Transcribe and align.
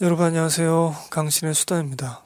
여러분 0.00 0.26
안녕하세요. 0.26 0.94
강신의 1.10 1.54
수다입니다. 1.54 2.22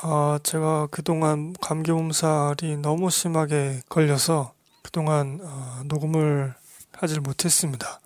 아, 0.00 0.38
제가 0.42 0.86
그동안 0.90 1.52
감기 1.60 1.92
몸살이 1.92 2.78
너무 2.78 3.10
심하게 3.10 3.82
걸려서 3.90 4.54
그동안 4.82 5.38
어, 5.42 5.82
녹음을 5.84 6.54
하질 6.92 7.20
못했습니다. 7.20 8.00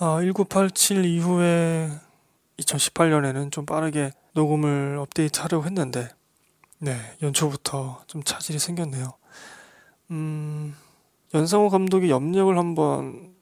어, 0.00 0.20
1987 0.20 1.04
이후에 1.04 1.88
2018년에는 2.58 3.52
좀 3.52 3.64
빠르게 3.64 4.10
녹음을 4.32 4.96
업데이트 4.98 5.38
하려고 5.38 5.64
했는데 5.64 6.08
네, 6.80 6.96
연초부터 7.22 8.02
좀 8.08 8.24
차질이 8.24 8.58
생겼네요. 8.58 9.12
음, 10.10 10.74
연상호 11.32 11.68
감독이 11.70 12.10
염력을 12.10 12.58
한번 12.58 13.36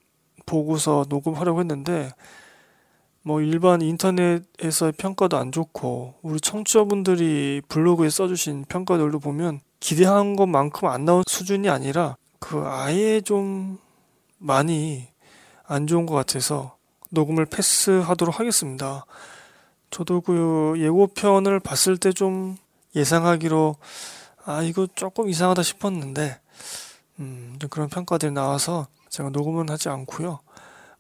보고서 0.45 1.07
녹음하려고 1.09 1.61
했는데 1.61 2.13
뭐 3.23 3.41
일반 3.41 3.83
인터넷에서의 3.83 4.93
평가도 4.93 5.37
안 5.37 5.53
좋고 5.53 6.15
우리 6.23 6.41
청취자분들이 6.41 7.63
블로그에 7.69 8.11
써주신 8.11 8.65
평가들도 8.69 9.19
보면 9.21 9.61
기대한 9.81 10.37
것만큼 10.37 10.89
안 10.89 11.05
나온 11.05 11.23
수준이 11.27 11.69
아니라 11.69 12.17
그 12.39 12.63
아예 12.67 13.21
좀 13.21 13.79
많이 14.39 15.09
안 15.65 15.87
좋은 15.87 16.07
것 16.07 16.15
같아서 16.15 16.77
녹음을 17.11 17.47
패스하도록 17.47 18.41
하겠습니다. 18.41 19.05
저도 19.91 20.21
그 20.23 20.75
예고편을 20.79 21.61
봤을 21.61 21.97
때 21.97 22.13
좀 22.13 22.57
예상하기로 22.95 23.77
아 24.45 24.63
이거 24.63 24.87
조금 24.95 25.29
이상하다 25.29 25.63
싶었는데 25.63 26.41
음, 27.21 27.59
그런 27.71 27.89
평가들이 27.89 28.33
나와서 28.33 28.87
제가 29.09 29.31
녹음은 29.31 29.71
하지 29.71 29.89
않고요. 29.89 30.41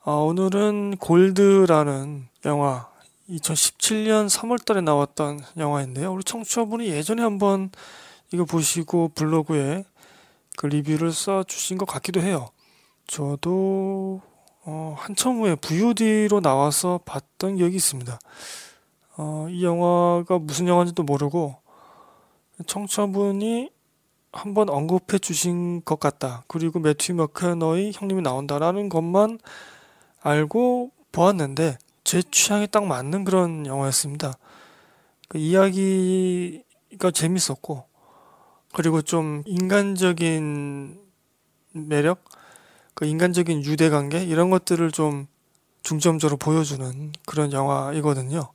어, 0.05 0.24
오늘은 0.24 0.97
골드라는 0.97 2.27
영화 2.45 2.88
2017년 3.30 4.28
3월달에 4.28 4.83
나왔던 4.83 5.38
영화인데요. 5.59 6.12
우리 6.12 6.25
청취자분이 6.25 6.88
예전에 6.88 7.22
한번 7.22 7.70
이거 8.33 8.44
보시고 8.44 9.11
블로그에 9.14 9.84
그 10.56 10.67
리뷰를 10.67 11.12
써주신 11.12 11.78
것 11.78 11.86
같기도 11.86 12.20
해요. 12.20 12.48
저도 13.06 14.20
어, 14.64 14.97
한참 14.98 15.39
후에 15.39 15.55
VOD로 15.55 16.41
나와서 16.41 16.98
봤던 17.05 17.59
기억이 17.59 17.77
있습니다. 17.77 18.19
어, 19.19 19.47
이 19.50 19.64
영화가 19.64 20.41
무슨 20.41 20.66
영화인지도 20.66 21.05
모르고 21.05 21.55
청취자분이 22.66 23.70
한번 24.33 24.69
언급해 24.69 25.20
주신 25.20 25.84
것 25.84 26.00
같다. 26.00 26.42
그리고 26.48 26.81
매튜 26.81 27.14
머커너의 27.14 27.92
형님이 27.94 28.22
나온다라는 28.22 28.89
것만 28.89 29.39
알고 30.23 30.91
보았는데 31.12 31.78
제 32.05 32.23
취향에 32.23 32.67
딱 32.67 32.87
맞는 32.87 33.25
그런 33.25 33.67
영화였습니다. 33.67 34.34
그 35.28 35.39
이야기가 35.39 37.11
재밌었고 37.12 37.84
그리고 38.75 39.03
좀 39.03 39.43
인간적인 39.47 40.98
매력, 41.73 42.25
그 42.95 43.06
인간적인 43.06 43.65
유대 43.65 43.91
관계 43.91 44.23
이런 44.23 44.50
것들을 44.50 44.91
좀 44.93 45.27
중점적으로 45.83 46.37
보여주는 46.37 47.12
그런 47.27 47.53
영화이거든요. 47.53 48.50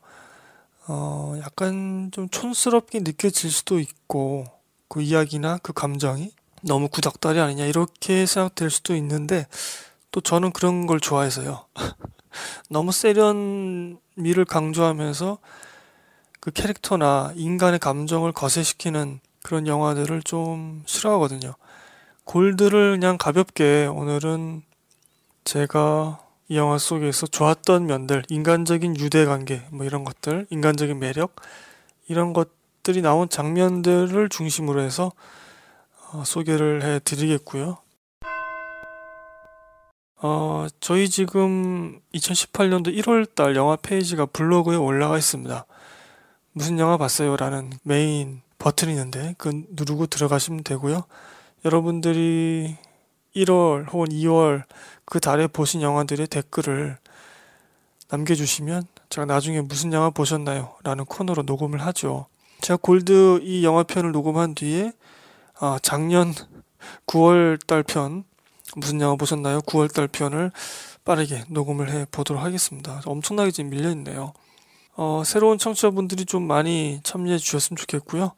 어, 0.87 1.35
약간 1.39 2.09
좀 2.11 2.29
촌스럽게 2.29 2.99
느껴질 2.99 3.51
수도 3.51 3.79
있고 3.79 4.45
그 4.87 5.01
이야기나 5.01 5.57
그 5.61 5.73
감정이 5.73 6.31
너무 6.61 6.87
구닥다리 6.87 7.39
아니냐 7.39 7.65
이렇게 7.65 8.25
생각될 8.25 8.69
수도 8.69 8.95
있는데 8.95 9.47
또 10.17 10.21
저는 10.21 10.49
그런 10.51 10.87
걸 10.87 10.99
좋아해서요. 10.99 11.67
너무 12.71 12.91
세련미를 12.91 14.45
강조하면서 14.49 15.37
그 16.39 16.49
캐릭터나 16.49 17.33
인간의 17.35 17.77
감정을 17.77 18.31
거세시키는 18.31 19.19
그런 19.43 19.67
영화들을 19.67 20.23
좀 20.23 20.81
싫어하거든요. 20.87 21.53
골드를 22.23 22.93
그냥 22.93 23.19
가볍게 23.19 23.85
오늘은 23.85 24.63
제가 25.43 26.19
이 26.47 26.57
영화 26.57 26.79
속에서 26.79 27.27
좋았던 27.27 27.85
면들, 27.85 28.23
인간적인 28.29 28.97
유대 28.97 29.23
관계, 29.25 29.61
뭐 29.69 29.85
이런 29.85 30.03
것들, 30.03 30.47
인간적인 30.49 30.97
매력, 30.97 31.35
이런 32.07 32.33
것들이 32.33 33.03
나온 33.03 33.29
장면들을 33.29 34.29
중심으로 34.29 34.81
해서 34.81 35.11
어, 36.11 36.23
소개를 36.25 36.81
해 36.81 36.99
드리겠고요. 37.03 37.77
어, 40.19 40.65
저희 40.79 41.09
지금 41.09 41.99
2018년도 42.13 42.87
1월달 42.97 43.55
영화 43.55 43.75
페이지가 43.75 44.25
블로그에 44.27 44.75
올라가 44.75 45.17
있습니다. 45.17 45.65
무슨 46.53 46.79
영화 46.79 46.97
봤어요? 46.97 47.35
라는 47.37 47.71
메인 47.83 48.41
버튼이 48.57 48.91
있는데 48.93 49.35
그 49.37 49.63
누르고 49.69 50.07
들어가시면 50.07 50.63
되고요. 50.63 51.03
여러분들이 51.65 52.75
1월 53.35 53.91
혹은 53.93 54.07
2월 54.07 54.63
그 55.05 55.19
달에 55.19 55.45
보신 55.45 55.83
영화들의 55.83 56.25
댓글을 56.27 56.97
남겨주시면 58.09 58.83
제가 59.09 59.25
나중에 59.25 59.61
무슨 59.61 59.93
영화 59.93 60.09
보셨나요? 60.09 60.73
라는 60.83 61.05
코너로 61.05 61.43
녹음을 61.43 61.79
하죠. 61.85 62.25
제가 62.61 62.77
골드 62.81 63.41
이 63.43 63.63
영화편을 63.63 64.11
녹음한 64.11 64.55
뒤에 64.55 64.93
아, 65.59 65.77
작년 65.83 66.33
9월 67.05 67.63
달 67.67 67.83
편 67.83 68.23
무슨 68.75 68.99
영화 69.01 69.15
보셨나요? 69.15 69.61
9월달 69.61 70.11
편을 70.11 70.51
빠르게 71.05 71.43
녹음을 71.49 71.89
해 71.89 72.05
보도록 72.11 72.43
하겠습니다. 72.43 73.01
엄청나게 73.05 73.51
지금 73.51 73.69
밀려 73.69 73.89
있네요. 73.91 74.33
어, 74.95 75.23
새로운 75.25 75.57
청취자분들이 75.57 76.25
좀 76.25 76.43
많이 76.43 76.99
참여해 77.03 77.37
주셨으면 77.37 77.77
좋겠고요. 77.77 78.33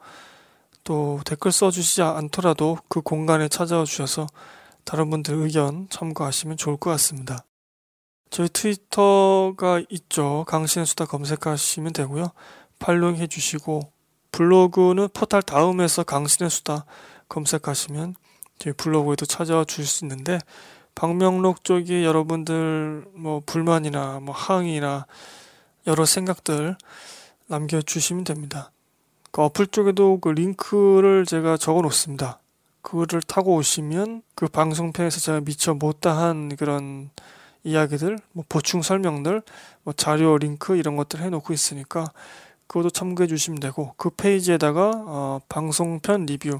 또 0.84 1.20
댓글 1.26 1.52
써주시지 1.52 2.02
않더라도 2.02 2.78
그 2.88 3.02
공간에 3.02 3.48
찾아와 3.48 3.86
주셔서 3.86 4.28
다른 4.84 5.10
분들 5.10 5.36
의견 5.36 5.88
참고하시면 5.90 6.58
좋을 6.58 6.78
것 6.78 6.90
같습니다. 6.92 7.46
저희 8.30 8.50
트위터가 8.50 9.82
있죠. 9.90 10.46
강신의 10.48 10.86
수다 10.86 11.06
검색하시면 11.06 11.94
되고요. 11.94 12.32
팔로잉 12.80 13.18
해주시고 13.18 13.92
블로그는 14.32 15.10
포탈 15.14 15.42
다음에서 15.42 16.04
강신의 16.04 16.50
수다 16.50 16.86
검색하시면 17.28 18.16
저희 18.60 18.74
블로그에도 18.74 19.26
찾아와 19.26 19.64
주실 19.64 19.86
수 19.86 20.06
있는데 20.06 20.40
방명록 20.94 21.64
쪽에 21.64 22.04
여러분들 22.04 23.06
뭐 23.14 23.42
불만이나 23.46 24.20
뭐 24.20 24.36
항의나 24.36 25.08
여러 25.88 26.06
생각들 26.06 26.76
남겨주시면 27.48 28.26
됩니다. 28.26 28.72
그 29.32 29.42
어플 29.42 29.68
쪽에도 29.68 30.20
그 30.20 30.30
링크를 30.30 31.26
제가 31.26 31.58
적어 31.58 31.82
놓습니다. 31.82 32.40
그거를 32.82 33.22
타고 33.22 33.56
오시면 33.56 34.24
그 34.36 34.48
방송편에서 34.48 35.20
제가 35.20 35.42
미처 35.42 35.74
못다한 35.74 36.56
그런 36.56 37.10
이야기들, 37.64 38.18
뭐 38.32 38.44
보충 38.48 38.82
설명들, 38.82 39.42
뭐 39.84 39.94
자료 39.94 40.38
링크 40.38 40.76
이런 40.76 40.96
것들 40.96 41.22
해놓고 41.22 41.54
있으니까 41.54 42.12
그것도 42.68 42.90
참고해 42.90 43.28
주시면 43.28 43.60
되고 43.60 43.94
그 43.98 44.10
페이지에다가 44.10 44.92
어, 44.94 45.40
방송편 45.50 46.26
리뷰 46.26 46.58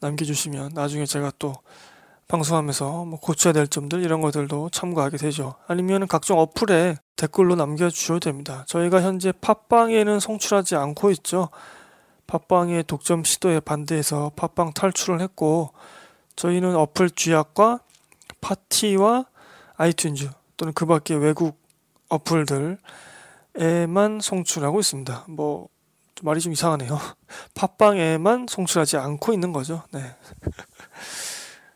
남겨주시면 0.00 0.72
나중에 0.74 1.06
제가 1.06 1.32
또 1.38 1.54
방송하면서 2.28 3.04
뭐 3.04 3.20
고쳐야 3.20 3.52
될 3.52 3.68
점들 3.68 4.02
이런 4.02 4.20
것들도 4.20 4.70
참고하게 4.70 5.16
되죠. 5.16 5.54
아니면 5.68 6.08
각종 6.08 6.38
어플에 6.40 6.96
댓글로 7.14 7.54
남겨주셔도 7.54 8.20
됩니다. 8.20 8.64
저희가 8.66 9.00
현재 9.02 9.32
팟빵에는 9.32 10.18
송출하지 10.18 10.76
않고 10.76 11.10
있죠. 11.12 11.50
팟빵의 12.26 12.84
독점 12.84 13.22
시도에 13.24 13.60
반대해서 13.60 14.32
팟빵 14.34 14.72
탈출을 14.74 15.20
했고 15.20 15.70
저희는 16.34 16.74
어플 16.74 17.10
쥐약과 17.10 17.80
파티와 18.40 19.26
아이튠즈 19.76 20.32
또는 20.56 20.72
그 20.74 20.86
밖의 20.86 21.18
외국 21.18 21.60
어플들에만 22.08 22.78
송출하고 24.20 24.80
있습니다. 24.80 25.26
뭐 25.28 25.68
말이 26.22 26.40
좀 26.40 26.52
이상하네요. 26.52 26.98
팟빵에만 27.54 28.46
송출하지 28.48 28.96
않고 28.96 29.32
있는 29.32 29.52
거죠. 29.52 29.82
네. 29.92 30.00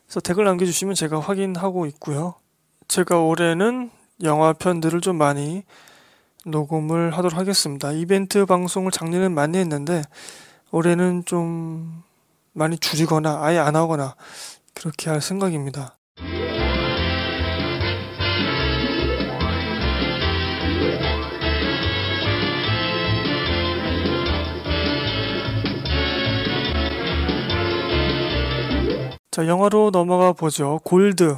그래서 0.05 0.19
댓글 0.19 0.45
남겨주시면 0.45 0.95
제가 0.95 1.19
확인하고 1.19 1.85
있고요. 1.87 2.35
제가 2.87 3.19
올해는 3.19 3.91
영화 4.23 4.53
편들을 4.53 5.01
좀 5.01 5.17
많이 5.17 5.63
녹음을 6.45 7.11
하도록 7.17 7.37
하겠습니다. 7.37 7.91
이벤트 7.91 8.45
방송을 8.45 8.91
작년엔 8.91 9.33
많이 9.33 9.57
했는데 9.57 10.01
올해는 10.71 11.23
좀 11.25 12.03
많이 12.53 12.77
줄이거나 12.77 13.43
아예 13.43 13.59
안 13.59 13.75
하거나 13.75 14.15
그렇게 14.73 15.09
할 15.09 15.21
생각입니다. 15.21 15.97
자, 29.31 29.47
영어로 29.47 29.91
넘어가 29.91 30.33
보죠. 30.33 30.81
골드. 30.83 31.37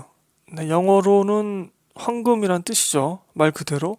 네, 0.54 0.68
영어로는 0.68 1.70
황금이란 1.94 2.64
뜻이죠. 2.64 3.20
말 3.34 3.52
그대로. 3.52 3.98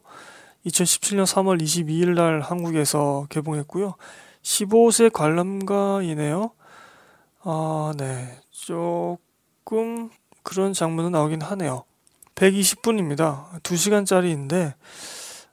2017년 0.67 1.25
3월 1.25 1.62
22일 1.62 2.14
날 2.14 2.41
한국에서 2.41 3.29
개봉했고요. 3.29 3.94
15세 4.43 5.12
관람가이네요. 5.12 6.50
아, 7.44 7.94
네. 7.96 8.41
조금 8.50 10.11
그런 10.43 10.73
장면은 10.73 11.12
나오긴 11.12 11.41
하네요. 11.41 11.85
120분입니다. 12.35 13.62
2시간짜리인데, 13.62 14.75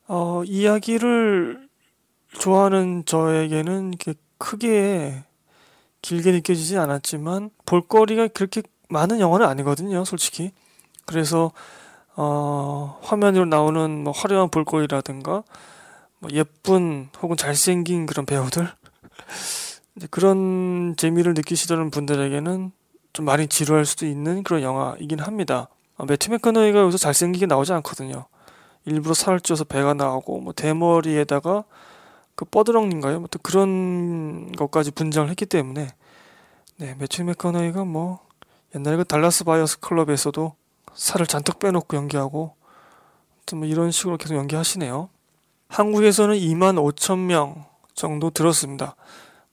어, 0.08 0.42
이야기를 0.46 1.70
좋아하는 2.40 3.06
저에게는 3.06 3.94
크게 4.40 5.26
길게 6.02 6.32
느껴지지 6.32 6.78
않았지만, 6.78 7.52
볼거리가 7.66 8.30
그렇게 8.30 8.64
많은 8.90 9.20
영화는 9.20 9.46
아니거든요, 9.46 10.04
솔직히. 10.06 10.52
그래서, 11.06 11.52
어, 12.16 13.00
화면으로 13.02 13.46
나오는 13.46 14.04
뭐 14.04 14.14
화려한 14.14 14.50
볼거리라든가, 14.50 15.44
뭐 16.20 16.30
예쁜 16.32 17.10
혹은 17.22 17.38
잘생긴 17.38 18.06
그런 18.06 18.26
배우들, 18.26 18.68
그런 20.12 20.96
재미를 20.98 21.34
느끼시려는 21.34 21.90
분들에게는 21.90 22.72
좀 23.14 23.26
많이 23.26 23.48
지루할 23.48 23.86
수도 23.86 24.06
있는 24.06 24.44
그런 24.44 24.62
영화이긴 24.62 25.20
합니다. 25.20 25.68
아, 25.98 26.06
매튜 26.08 26.32
맥커너이가 26.32 26.80
여기서 26.80 26.98
잘생기게 26.98 27.46
나오지 27.46 27.74
않거든요. 27.74 28.26
일부러 28.86 29.14
살을 29.14 29.40
쪄서 29.42 29.64
배가 29.64 29.94
나오고 29.94 30.40
뭐 30.40 30.54
대머리에다가 30.54 31.64
그 32.42 32.46
뻐드렁인가요? 32.46 33.20
뭐 33.20 33.28
또 33.30 33.38
그런 33.38 34.52
것까지 34.54 34.90
분장을 34.90 35.30
했기 35.30 35.46
때문에 35.46 35.90
네 36.78 36.96
매튜 36.98 37.24
맥커너히가 37.24 37.86
뭐 37.86 38.20
옛날에 38.74 38.98
그 38.98 39.06
달라스 39.06 39.44
바이어스 39.44 39.80
클럽에서도 39.80 40.56
살을 40.96 41.28
잔뜩 41.28 41.60
빼놓고 41.60 41.96
연기하고 41.96 42.56
뭐 43.54 43.66
이런 43.66 43.92
식으로 43.92 44.18
계속 44.18 44.36
연기하시네요. 44.36 45.10
한국에서는 45.68 46.36
2만 46.36 46.82
5천 46.82 47.20
명 47.20 47.66
정도 47.94 48.32
들었습니다. 48.32 48.96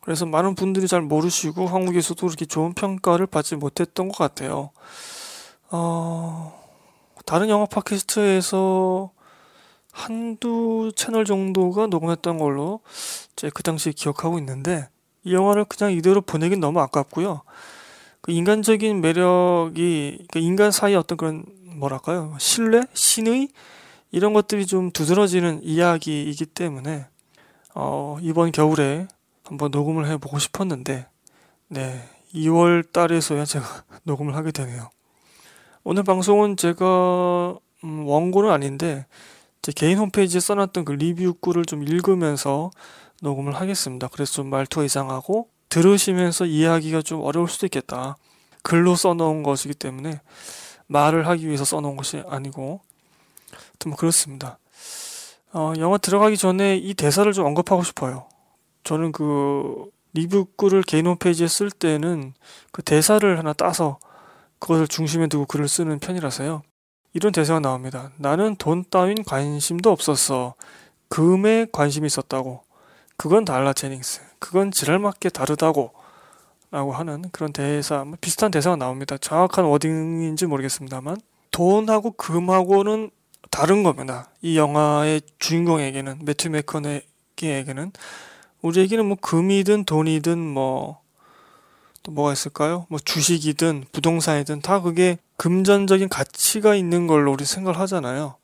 그래서 0.00 0.24
많은 0.24 0.54
분들이 0.54 0.88
잘 0.88 1.02
모르시고 1.02 1.66
한국에서도 1.66 2.26
그렇게 2.26 2.46
좋은 2.46 2.72
평가를 2.72 3.26
받지 3.26 3.54
못했던 3.56 4.08
것 4.08 4.16
같아요. 4.16 4.70
어, 5.70 6.58
다른 7.26 7.50
영화 7.50 7.66
팟캐스트에서 7.66 9.10
한두 9.98 10.92
채널 10.96 11.24
정도가 11.24 11.86
녹음했던 11.88 12.38
걸로 12.38 12.80
제 13.36 13.50
그 13.50 13.62
당시에 13.62 13.92
기억하고 13.92 14.38
있는데 14.38 14.88
이 15.24 15.34
영화를 15.34 15.64
그냥 15.64 15.92
이대로 15.92 16.20
보내긴 16.20 16.60
너무 16.60 16.80
아깝고요. 16.80 17.42
그 18.20 18.32
인간적인 18.32 19.00
매력이 19.00 20.26
그 20.30 20.38
인간 20.38 20.70
사이 20.70 20.94
어떤 20.94 21.18
그런 21.18 21.44
뭐랄까요 21.76 22.36
신뢰, 22.38 22.82
신의 22.94 23.48
이런 24.10 24.32
것들이 24.32 24.66
좀 24.66 24.90
두드러지는 24.90 25.62
이야기이기 25.62 26.46
때문에 26.46 27.06
어, 27.74 28.16
이번 28.22 28.52
겨울에 28.52 29.06
한번 29.44 29.70
녹음을 29.70 30.06
해보고 30.06 30.38
싶었는데, 30.38 31.06
네, 31.68 32.08
2월 32.34 32.90
달에서야 32.92 33.44
제가 33.44 33.64
녹음을 34.04 34.34
하게 34.34 34.50
되네요. 34.50 34.90
오늘 35.84 36.02
방송은 36.02 36.56
제가 36.56 37.56
음, 37.84 38.06
원고는 38.06 38.50
아닌데 38.50 39.06
제 39.68 39.72
개인 39.72 39.98
홈페이지에 39.98 40.40
써놨던 40.40 40.86
그 40.86 40.92
리뷰 40.92 41.34
글을 41.34 41.66
좀 41.66 41.82
읽으면서 41.82 42.70
녹음을 43.20 43.54
하겠습니다. 43.54 44.08
그래서 44.08 44.32
좀 44.32 44.48
말투가 44.48 44.82
이상하고 44.86 45.50
들으시면서 45.68 46.46
이해하기가 46.46 47.02
좀 47.02 47.20
어려울 47.20 47.50
수도 47.50 47.66
있겠다. 47.66 48.16
글로 48.62 48.96
써놓은 48.96 49.42
것이기 49.42 49.74
때문에 49.74 50.22
말을 50.86 51.26
하기 51.28 51.46
위해서 51.46 51.66
써놓은 51.66 51.96
것이 51.98 52.22
아니고 52.26 52.80
뭐 53.84 53.96
그렇습니다. 53.98 54.58
어, 55.52 55.74
영화 55.76 55.98
들어가기 55.98 56.38
전에 56.38 56.78
이 56.78 56.94
대사를 56.94 57.30
좀 57.34 57.44
언급하고 57.44 57.82
싶어요. 57.82 58.26
저는 58.84 59.12
그 59.12 59.84
리뷰 60.14 60.46
글을 60.56 60.82
개인 60.82 61.06
홈페이지에 61.06 61.46
쓸 61.46 61.70
때는 61.70 62.32
그 62.72 62.82
대사를 62.82 63.38
하나 63.38 63.52
따서 63.52 63.98
그것을 64.60 64.88
중심에 64.88 65.26
두고 65.26 65.44
글을 65.44 65.68
쓰는 65.68 65.98
편이라서요. 65.98 66.62
이런 67.12 67.32
대사가 67.32 67.60
나옵니다. 67.60 68.10
나는 68.16 68.56
돈 68.56 68.84
따윈 68.88 69.24
관심도 69.24 69.90
없었어. 69.90 70.54
금에 71.08 71.66
관심이 71.72 72.06
있었다고. 72.06 72.62
그건 73.16 73.44
달라 73.44 73.72
제닝스. 73.72 74.20
그건 74.38 74.70
지랄맞게 74.70 75.30
다르다고. 75.30 75.92
라고 76.70 76.92
하는 76.92 77.24
그런 77.32 77.52
대사, 77.52 78.04
뭐 78.04 78.18
비슷한 78.20 78.50
대사가 78.50 78.76
나옵니다. 78.76 79.16
정확한 79.16 79.64
워딩인지 79.64 80.46
모르겠습니다만. 80.46 81.16
돈하고 81.50 82.10
금하고는 82.12 83.10
다른 83.50 83.82
겁니다. 83.82 84.28
이 84.42 84.58
영화의 84.58 85.22
주인공에게는, 85.38 86.20
매튜 86.24 86.50
메커네에게는 86.50 87.92
우리에게는 88.60 89.06
뭐 89.06 89.16
금이든 89.20 89.84
돈이든 89.84 90.38
뭐 90.38 91.08
또 92.08 92.12
뭐가 92.12 92.32
있을까요? 92.32 92.86
뭐 92.88 92.98
주식이든 92.98 93.84
부동산이든 93.92 94.62
다 94.62 94.80
그게 94.80 95.18
금전적인 95.38 96.08
가치가 96.08 96.74
있는 96.74 97.06
걸로 97.06 97.32
우리 97.32 97.44
생각을 97.44 97.78
하잖아요. 97.80 98.34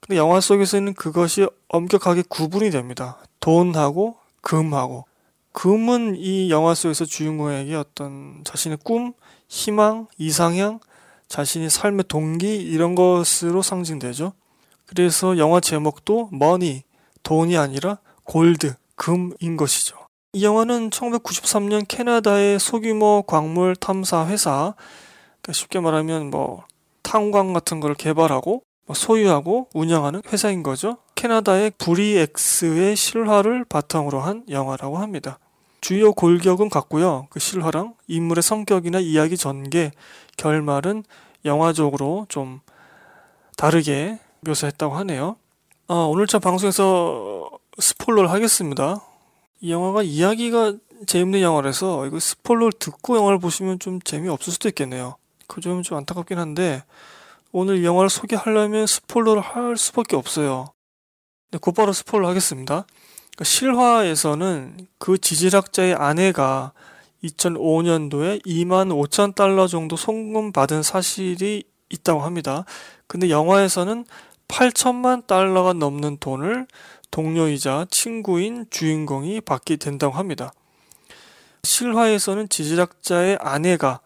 근데 0.00 0.16
영화 0.16 0.40
속에서는 0.40 0.94
그것이 0.94 1.46
엄격하게 1.68 2.22
구분이 2.28 2.70
됩니다. 2.70 3.18
돈하고 3.40 4.16
금하고. 4.40 5.04
금은 5.52 6.16
이 6.16 6.50
영화 6.50 6.74
속에서 6.74 7.04
주인공에게 7.04 7.74
어떤 7.74 8.42
자신의 8.44 8.78
꿈, 8.84 9.14
희망, 9.48 10.06
이상향, 10.16 10.80
자신의 11.28 11.70
삶의 11.70 12.04
동기 12.08 12.56
이런 12.56 12.94
것으로 12.94 13.62
상징되죠. 13.62 14.32
그래서 14.86 15.38
영화 15.38 15.58
제목도 15.58 16.28
머니, 16.30 16.84
돈이 17.24 17.56
아니라 17.56 17.98
골드, 18.22 18.74
금인 18.94 19.56
것이죠. 19.56 19.96
이 20.34 20.44
영화는 20.44 20.90
1993년 20.90 21.84
캐나다의 21.88 22.60
소규모 22.60 23.24
광물 23.26 23.74
탐사 23.74 24.26
회사, 24.26 24.74
그러니까 25.46 25.52
쉽게 25.52 25.78
말하면 25.78 26.30
뭐 26.30 26.64
탄광 27.02 27.52
같은 27.52 27.78
걸 27.78 27.94
개발하고 27.94 28.62
뭐 28.84 28.94
소유하고 28.94 29.68
운영하는 29.74 30.22
회사인 30.32 30.64
거죠. 30.64 30.98
캐나다의 31.14 31.72
브리엑스의 31.78 32.96
실화를 32.96 33.64
바탕으로 33.64 34.20
한 34.20 34.44
영화라고 34.48 34.98
합니다. 34.98 35.38
주요 35.80 36.12
골격은 36.12 36.68
같고요. 36.68 37.28
그 37.30 37.38
실화랑 37.38 37.94
인물의 38.08 38.42
성격이나 38.42 38.98
이야기 38.98 39.36
전개, 39.36 39.92
결말은 40.36 41.04
영화적으로 41.44 42.26
좀 42.28 42.60
다르게 43.56 44.18
묘사했다고 44.40 44.96
하네요. 44.96 45.36
어, 45.86 45.94
오늘 46.06 46.26
참 46.26 46.40
방송에서 46.40 47.50
스포일러를 47.78 48.32
하겠습니다. 48.32 49.00
이 49.60 49.70
영화가 49.70 50.02
이야기가 50.02 50.74
재밌는 51.06 51.40
영화라서 51.40 52.06
이거 52.06 52.18
스포일러를 52.18 52.72
듣고 52.72 53.16
영화를 53.16 53.38
보시면 53.38 53.78
좀 53.78 54.00
재미없을 54.00 54.52
수도 54.52 54.68
있겠네요. 54.68 55.14
그 55.46 55.60
점은 55.60 55.82
좀 55.82 55.98
안타깝긴 55.98 56.38
한데 56.38 56.82
오늘 57.52 57.78
이 57.78 57.84
영화를 57.84 58.10
소개하려면 58.10 58.86
스포일러를 58.86 59.40
할 59.40 59.76
수밖에 59.76 60.16
없어요. 60.16 60.72
네, 61.50 61.58
곧바로 61.58 61.92
스포일러 61.92 62.28
하겠습니다. 62.28 62.86
그러니까 63.36 63.44
실화에서는 63.44 64.88
그 64.98 65.18
지질학자의 65.18 65.94
아내가 65.94 66.72
2005년도에 67.24 68.44
2만 68.44 68.88
5천 68.88 69.34
달러 69.34 69.66
정도 69.66 69.96
송금 69.96 70.52
받은 70.52 70.82
사실이 70.82 71.64
있다고 71.88 72.20
합니다. 72.20 72.64
근데 73.06 73.30
영화에서는 73.30 74.04
8천만 74.48 75.26
달러가 75.26 75.72
넘는 75.72 76.18
돈을 76.18 76.66
동료이자 77.10 77.86
친구인 77.90 78.66
주인공이 78.70 79.40
받게 79.40 79.76
된다고 79.76 80.14
합니다. 80.14 80.52
실화에서는 81.62 82.48
지질학자의 82.48 83.38
아내가 83.40 84.00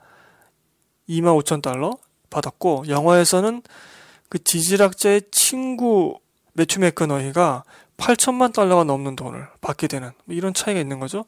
2만 1.11 1.43
5천 1.43 1.61
달러 1.61 1.93
받았고 2.31 2.85
영화에서는 2.89 3.63
그 4.29 4.43
지질학자의 4.43 5.23
친구 5.33 6.19
매튜 6.53 6.79
맥커너이가 6.79 7.65
8천만 7.97 8.53
달러가 8.53 8.85
넘는 8.85 9.17
돈을 9.17 9.47
받게 9.61 9.89
되는 9.89 10.13
뭐 10.25 10.35
이런 10.35 10.55
차이가 10.55 10.81
있는 10.81 11.01
거죠. 11.01 11.25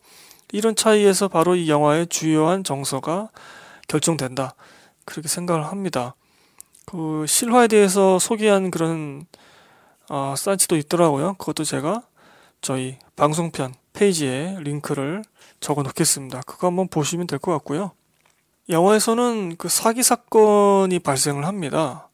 이런 0.53 0.77
차이에서 0.77 1.29
바로 1.29 1.57
이 1.57 1.69
영화의 1.69 2.07
주요한 2.07 2.63
정서가 2.65 3.31
결정된다. 3.89 4.55
그렇게 5.05 5.29
생각을 5.29 5.65
합니다. 5.67 6.15
그 6.87 7.25
실화에 7.27 7.67
대해서 7.69 8.19
소개한 8.19 8.71
그런 8.71 9.27
어, 10.09 10.35
사이트도 10.37 10.77
있더라고요. 10.77 11.35
그것도 11.35 11.65
제가 11.65 12.03
저희 12.61 12.99
방송편 13.17 13.75
페이지에 13.93 14.57
링크를 14.61 15.25
적어 15.61 15.83
놓겠습니다. 15.83 16.43
그거 16.47 16.69
한번 16.69 16.89
보시면 16.89 17.27
될 17.27 17.39
것 17.39 17.53
같고요. 17.53 17.93
영화에서는 18.73 19.57
그 19.57 19.69
사기 19.69 20.03
사건이 20.03 20.99
발생을 21.01 21.47
합니다. 21.47 22.09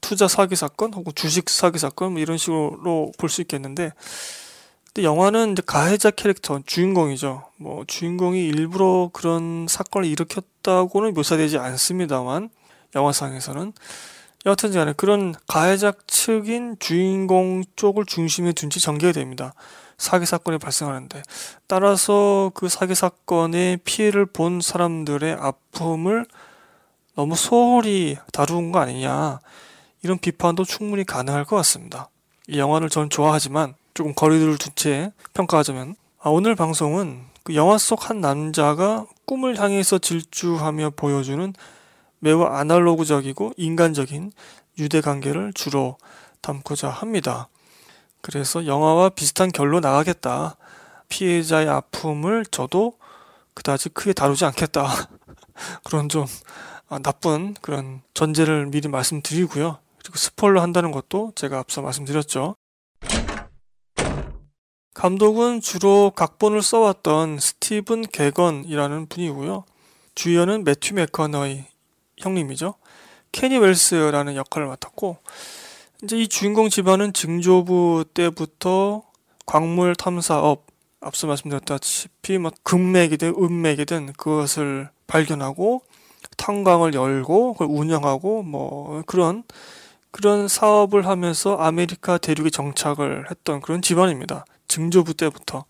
투자 0.00 0.28
사기 0.28 0.56
사건 0.56 0.92
혹은 0.92 1.12
주식 1.14 1.48
사기 1.50 1.78
사건 1.78 2.12
뭐 2.12 2.20
이런 2.20 2.36
식으로 2.36 3.12
볼 3.18 3.30
수 3.30 3.40
있겠는데 3.42 3.92
근데 4.92 5.04
영화는 5.04 5.52
이제 5.52 5.62
가해자 5.64 6.10
캐릭터 6.10 6.60
주인공이죠. 6.64 7.44
뭐 7.56 7.84
주인공이 7.86 8.46
일부러 8.46 9.10
그런 9.12 9.66
사건을 9.68 10.08
일으켰다고는 10.08 11.14
묘사되지 11.14 11.58
않습니다만 11.58 12.50
영화상에서는 12.94 13.72
여하튼 14.46 14.72
간에 14.72 14.92
그런 14.92 15.34
가해자 15.48 15.92
측인 16.06 16.76
주인공 16.78 17.64
쪽을 17.76 18.04
중심에 18.04 18.52
둔 18.52 18.70
채 18.70 18.78
전개가 18.78 19.12
됩니다. 19.12 19.54
사기 19.98 20.26
사건이 20.26 20.58
발생하는데 20.58 21.22
따라서 21.66 22.50
그 22.54 22.68
사기 22.68 22.94
사건의 22.94 23.78
피해를 23.78 24.26
본 24.26 24.60
사람들의 24.60 25.36
아픔을 25.38 26.26
너무 27.14 27.36
소홀히 27.36 28.16
다루는 28.32 28.72
거 28.72 28.80
아니냐 28.80 29.38
이런 30.02 30.18
비판도 30.18 30.64
충분히 30.64 31.04
가능할 31.04 31.44
것 31.44 31.56
같습니다. 31.56 32.08
이 32.48 32.58
영화를 32.58 32.90
전 32.90 33.08
좋아하지만 33.08 33.74
조금 33.94 34.14
거리를 34.14 34.58
둔 34.58 34.72
채 34.74 35.12
평가하자면 35.32 35.96
아, 36.20 36.30
오늘 36.30 36.54
방송은 36.54 37.22
그 37.42 37.54
영화 37.54 37.78
속 37.78 38.08
한 38.10 38.20
남자가 38.20 39.06
꿈을 39.26 39.58
향해서 39.58 39.98
질주하며 39.98 40.90
보여주는 40.96 41.52
매우 42.18 42.42
아날로그적이고 42.42 43.52
인간적인 43.56 44.32
유대 44.78 45.00
관계를 45.00 45.52
주로 45.52 45.98
담고자 46.40 46.88
합니다. 46.88 47.48
그래서 48.24 48.64
영화와 48.64 49.10
비슷한 49.10 49.52
결로 49.52 49.80
나가겠다. 49.80 50.56
피해자의 51.10 51.68
아픔을 51.68 52.46
저도 52.46 52.94
그다지 53.52 53.90
크게 53.90 54.14
다루지 54.14 54.46
않겠다. 54.46 54.88
그런 55.84 56.08
좀 56.08 56.24
아, 56.88 56.98
나쁜 57.00 57.52
그런 57.60 58.00
전제를 58.14 58.64
미리 58.68 58.88
말씀드리고요. 58.88 59.76
그리고 59.98 60.16
스포일러 60.16 60.62
한다는 60.62 60.90
것도 60.90 61.32
제가 61.34 61.58
앞서 61.58 61.82
말씀드렸죠. 61.82 62.54
감독은 64.94 65.60
주로 65.60 66.10
각본을 66.16 66.62
써왔던 66.62 67.40
스티븐 67.40 68.06
개건이라는 68.06 69.06
분이고요. 69.06 69.66
주연은 70.14 70.64
매튜 70.64 70.94
맥커너히 70.94 71.66
형님이죠. 72.16 72.76
케니 73.32 73.58
웰스라는 73.58 74.36
역할을 74.36 74.66
맡았고 74.66 75.18
이제 76.04 76.18
이 76.18 76.28
주인공 76.28 76.68
집안은 76.68 77.14
증조부 77.14 78.04
때부터 78.12 79.04
광물 79.46 79.96
탐사업 79.96 80.66
앞서 81.00 81.26
말씀드렸다시피 81.26 82.36
뭐 82.36 82.50
금맥이든 82.62 83.34
은맥이든 83.38 84.12
그것을 84.12 84.90
발견하고 85.06 85.80
탄광을 86.36 86.92
열고 86.92 87.54
그걸 87.54 87.68
운영하고 87.70 88.42
뭐 88.42 89.02
그런 89.06 89.44
그런 90.10 90.46
사업을 90.46 91.06
하면서 91.06 91.56
아메리카 91.56 92.18
대륙에 92.18 92.50
정착을 92.50 93.30
했던 93.30 93.62
그런 93.62 93.80
집안입니다. 93.80 94.44
증조부 94.68 95.14
때부터. 95.14 95.64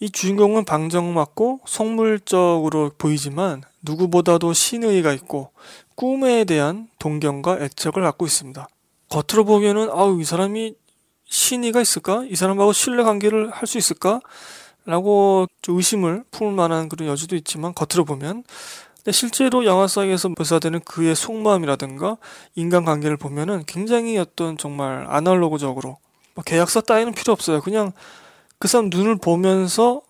이 0.00 0.08
주인공은 0.08 0.64
방정맞고 0.64 1.60
속물적으로 1.66 2.92
보이지만 2.96 3.62
누구보다도 3.82 4.54
신의가 4.54 5.12
있고 5.12 5.50
꿈에 5.94 6.44
대한 6.44 6.88
동경과 6.98 7.58
애착을 7.60 8.02
갖고 8.02 8.24
있습니다. 8.24 8.66
겉으로 9.08 9.44
보기에는 9.44 9.90
아우 9.90 10.20
이 10.20 10.24
사람이 10.24 10.74
신의가 11.26 11.80
있을까? 11.80 12.24
이 12.28 12.36
사람하고 12.36 12.72
신뢰 12.72 13.02
관계를 13.02 13.50
할 13.50 13.66
수 13.66 13.78
있을까? 13.78 14.20
라고 14.86 15.46
의심을 15.66 16.24
품을 16.30 16.52
만한 16.54 16.88
그런 16.88 17.08
여지도 17.08 17.36
있지만 17.36 17.74
겉으로 17.74 18.06
보면 18.06 18.42
근데 18.96 19.12
실제로 19.12 19.66
영화상에서 19.66 20.30
묘사되는 20.30 20.80
그의 20.80 21.14
속마음이라든가 21.14 22.16
인간관계를 22.54 23.18
보면은 23.18 23.64
굉장히 23.66 24.16
어떤 24.18 24.56
정말 24.56 25.06
아날로그적으로 25.08 25.98
뭐 26.34 26.42
계약서 26.44 26.80
따위는 26.80 27.12
필요 27.12 27.32
없어요. 27.34 27.60
그냥 27.60 27.92
그 28.58 28.66
사람 28.68 28.88
눈을 28.90 29.16
보면서 29.18 30.00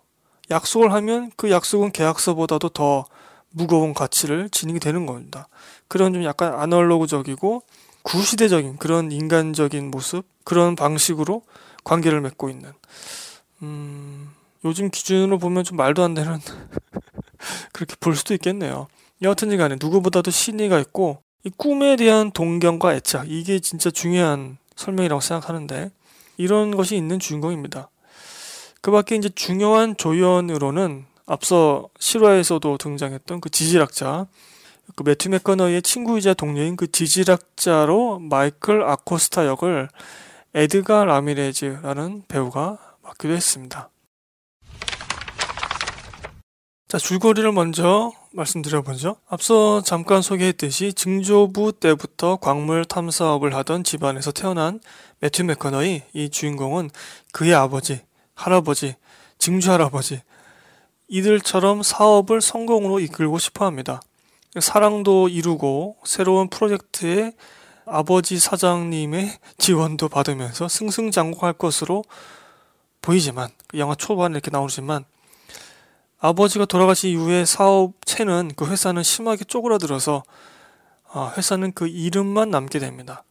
약속을 0.51 0.93
하면 0.93 1.33
그 1.37 1.51
약속은 1.51 1.91
계약서보다도 1.93 2.69
더 2.71 3.05
무거운 3.51 3.95
가치를 3.95 4.49
지니게 4.51 4.79
되는 4.79 5.07
겁니다. 5.07 5.49
그런 5.89 6.13
좀 6.15 6.23
약간 6.25 6.55
아날로그적이고 6.55 7.63
구시대적인 8.09 8.79
그런 8.79 9.13
인간적인 9.13 9.91
모습, 9.91 10.25
그런 10.43 10.77
방식으로 10.77 11.43
관계를 11.85 12.23
맺고 12.23 12.49
있는, 12.49 12.73
음, 13.63 14.31
요즘 14.65 14.91
기준으로 14.91 15.39
보면 15.39 15.63
좀 15.63 15.77
말도 15.77 16.03
안 16.03 16.15
되는, 16.15 16.39
그렇게 17.73 17.97
볼 18.01 18.17
수도 18.17 18.33
있겠네요. 18.33 18.89
여하튼 19.21 19.55
간에 19.59 19.77
누구보다도 19.79 20.31
신의가 20.31 20.79
있고, 20.81 21.23
이 21.45 21.51
꿈에 21.51 21.97
대한 21.97 22.31
동경과 22.31 22.95
애착, 22.95 23.31
이게 23.31 23.59
진짜 23.59 23.91
중요한 23.91 24.57
설명이라고 24.75 25.21
생각하는데, 25.21 25.91
이런 26.39 26.75
것이 26.75 26.97
있는 26.97 27.19
주인공입니다. 27.19 27.91
그 28.81 28.91
밖에 28.91 29.17
이제 29.17 29.29
중요한 29.29 29.97
조연으로는 29.99 31.05
앞서 31.27 31.91
실화에서도 31.99 32.79
등장했던 32.79 33.43
그 33.43 33.51
지질학자, 33.51 34.29
그 34.97 35.03
매튜 35.03 35.29
맥커너의 35.29 35.83
친구이자 35.83 36.35
동료인 36.35 36.77
그 36.77 36.91
지질학자로 36.91 38.19
마이클 38.21 38.83
아코스타 38.83 39.47
역을 39.47 39.89
에드가 40.55 41.05
라미레즈라는 41.05 42.25
배우가 42.27 42.79
맡기도 43.03 43.35
했습니다. 43.35 43.91
자, 46.89 46.97
줄거리를 46.97 47.53
먼저 47.53 48.13
말씀드려보죠. 48.33 49.17
앞서 49.29 49.83
잠깐 49.83 50.23
소개했듯이 50.23 50.95
증조부 50.95 51.75
때부터 51.79 52.37
광물 52.37 52.87
탐사업을 52.87 53.55
하던 53.57 53.85
집안에서 53.85 54.33
태어난 54.33 54.81
매튜 55.21 55.45
맥커너의 55.45 56.07
이 56.15 56.31
주인공은 56.31 56.89
그의 57.33 57.55
아버지, 57.55 58.01
할아버지, 58.35 58.95
증조 59.37 59.71
할아버지, 59.71 60.23
이들처럼 61.09 61.83
사업을 61.83 62.41
성공으로 62.41 63.01
이끌고 63.01 63.39
싶어 63.39 63.67
합니다. 63.67 64.01
사랑도 64.61 65.29
이루고 65.29 65.99
새로운 66.05 66.49
프로젝트에 66.49 67.33
아버지 67.85 68.39
사장님의 68.39 69.39
지원도 69.59 70.09
받으면서 70.09 70.69
승승장구할 70.69 71.55
것으로 71.55 72.05
보이지만 73.03 73.49
영화 73.75 73.95
초반에 73.95 74.33
이렇게 74.33 74.51
나오지만 74.51 75.05
아버지가 76.19 76.65
돌아가신 76.65 77.11
이후에 77.11 77.45
사업체는 77.45 78.53
그 78.57 78.67
회사는 78.67 79.03
심하게 79.03 79.45
쪼그라들어서 79.45 80.25
아, 81.11 81.33
회사는 81.37 81.73
그 81.73 81.87
이름만 81.87 82.51
남게 82.51 82.79
됩니다. 82.79 83.25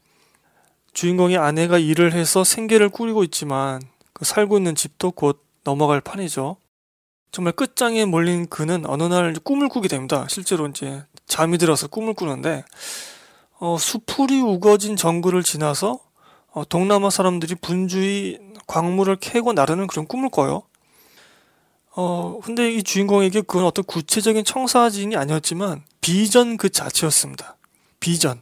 주인공의 0.94 1.38
아내가 1.38 1.78
일을 1.78 2.14
해서 2.14 2.44
생계를 2.44 2.90
꾸리고 2.90 3.24
있지만 3.24 3.82
그 4.14 4.26
살고 4.26 4.58
있는 4.58 4.74
집도 4.74 5.12
곧 5.12 5.44
넘어갈 5.64 6.02
판이죠. 6.02 6.58
정말 7.32 7.54
끝장에 7.54 8.06
몰린 8.06 8.48
그는 8.48 8.86
어느 8.88 9.04
날 9.04 9.34
꿈을 9.44 9.70
꾸게 9.70 9.88
됩니다. 9.88 10.26
실제로 10.30 10.68
이제 10.68 11.04
잠이 11.26 11.58
들어서 11.58 11.88
꿈을 11.88 12.14
꾸는데 12.14 12.64
어, 13.60 13.78
수풀이 13.78 14.42
우거진 14.42 14.96
정글을 14.96 15.44
지나서 15.44 16.00
어, 16.52 16.64
동남아 16.66 17.10
사람들이 17.10 17.56
분주히 17.56 18.40
광물을 18.68 19.16
캐고 19.18 19.54
나르는 19.54 19.88
그런 19.88 20.08
꿈을 20.08 20.30
꿔요. 20.30 20.64
어, 21.96 22.40
근데 22.44 22.72
이 22.72 22.84
주인공에게 22.84 23.42
그건 23.42 23.66
어떤 23.66 23.84
구체적인 23.86 24.44
청사진이 24.44 25.16
아니었지만 25.16 25.84
비전 26.02 26.58
그 26.58 26.70
자체였습니다. 26.70 27.58
비전. 28.00 28.42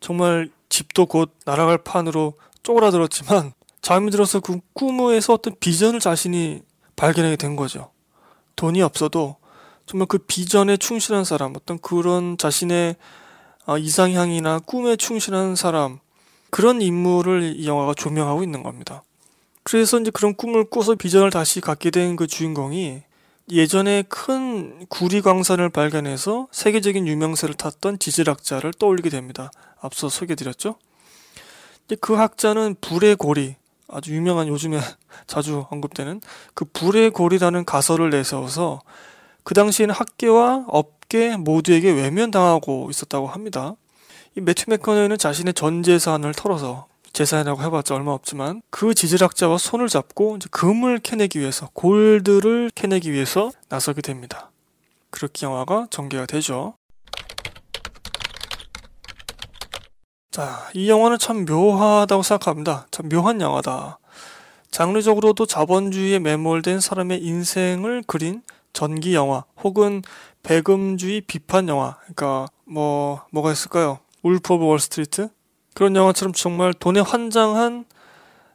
정말 0.00 0.50
집도 0.68 1.06
곧 1.06 1.34
날아갈 1.44 1.78
판으로 1.78 2.34
쪼그라들었지만 2.62 3.52
잠이 3.82 4.10
들어서 4.10 4.40
그 4.40 4.60
꿈에서 4.74 5.34
어떤 5.34 5.56
비전을 5.58 5.98
자신이 5.98 6.62
발견하게 6.94 7.36
된 7.36 7.56
거죠. 7.56 7.90
돈이 8.58 8.82
없어도 8.82 9.36
정말 9.86 10.06
그 10.06 10.18
비전에 10.18 10.76
충실한 10.76 11.24
사람, 11.24 11.54
어떤 11.56 11.78
그런 11.78 12.36
자신의 12.36 12.96
어, 13.66 13.78
이상향이나 13.78 14.58
꿈에 14.60 14.96
충실한 14.96 15.54
사람, 15.54 16.00
그런 16.50 16.82
인물을 16.82 17.54
이 17.56 17.66
영화가 17.66 17.94
조명하고 17.94 18.42
있는 18.42 18.62
겁니다. 18.62 19.02
그래서 19.62 20.00
이제 20.00 20.10
그런 20.10 20.34
꿈을 20.34 20.64
꿔서 20.64 20.94
비전을 20.94 21.30
다시 21.30 21.60
갖게 21.60 21.90
된 21.90 22.16
그 22.16 22.26
주인공이 22.26 23.02
예전에 23.50 24.02
큰 24.08 24.86
구리 24.88 25.22
광산을 25.22 25.70
발견해서 25.70 26.48
세계적인 26.50 27.06
유명세를 27.06 27.54
탔던 27.54 27.98
지질학자를 27.98 28.72
떠올리게 28.74 29.08
됩니다. 29.08 29.50
앞서 29.80 30.08
소개드렸죠? 30.08 30.76
그 32.00 32.14
학자는 32.14 32.76
불의 32.80 33.16
고리, 33.16 33.56
아주 33.88 34.14
유명한 34.14 34.48
요즘에 34.48 34.78
자주 35.26 35.66
언급되는 35.70 36.20
그 36.54 36.64
불의 36.66 37.10
고리라는 37.10 37.64
가설을 37.64 38.10
내세워서 38.10 38.80
그 39.42 39.54
당시에는 39.54 39.94
학계와 39.94 40.66
업계 40.68 41.36
모두에게 41.36 41.90
외면당하고 41.90 42.88
있었다고 42.90 43.26
합니다. 43.26 43.74
이 44.36 44.40
매튜 44.40 44.68
맥커너는 44.68 45.18
자신의 45.18 45.54
전 45.54 45.82
재산을 45.82 46.32
털어서 46.32 46.86
재산이라고 47.12 47.62
해봤자 47.62 47.94
얼마 47.94 48.12
없지만 48.12 48.62
그 48.70 48.94
지질학자와 48.94 49.58
손을 49.58 49.88
잡고 49.88 50.36
이제 50.36 50.48
금을 50.50 51.00
캐내기 51.00 51.40
위해서 51.40 51.68
골드를 51.72 52.70
캐내기 52.74 53.10
위해서 53.12 53.50
나서게 53.68 54.02
됩니다. 54.02 54.50
그렇게 55.10 55.46
영화가 55.46 55.88
전개가 55.90 56.26
되죠. 56.26 56.74
자, 60.38 60.70
이 60.72 60.88
영화는 60.88 61.18
참 61.18 61.44
묘하다고 61.46 62.22
생각합니다. 62.22 62.86
참 62.92 63.08
묘한 63.08 63.40
영화다. 63.40 63.98
장르적으로도 64.70 65.46
자본주의에 65.46 66.20
매몰된 66.20 66.78
사람의 66.78 67.24
인생을 67.24 68.04
그린 68.06 68.42
전기 68.72 69.16
영화 69.16 69.42
혹은 69.64 70.00
배금주의 70.44 71.22
비판 71.22 71.68
영화. 71.68 71.96
그러니까 72.02 72.46
뭐 72.64 73.22
뭐가 73.32 73.50
있을까요? 73.50 73.98
울프 74.22 74.54
오브 74.54 74.64
월스트리트, 74.64 75.28
그런 75.74 75.96
영화처럼 75.96 76.32
정말 76.34 76.72
돈에 76.72 77.00
환장한 77.00 77.84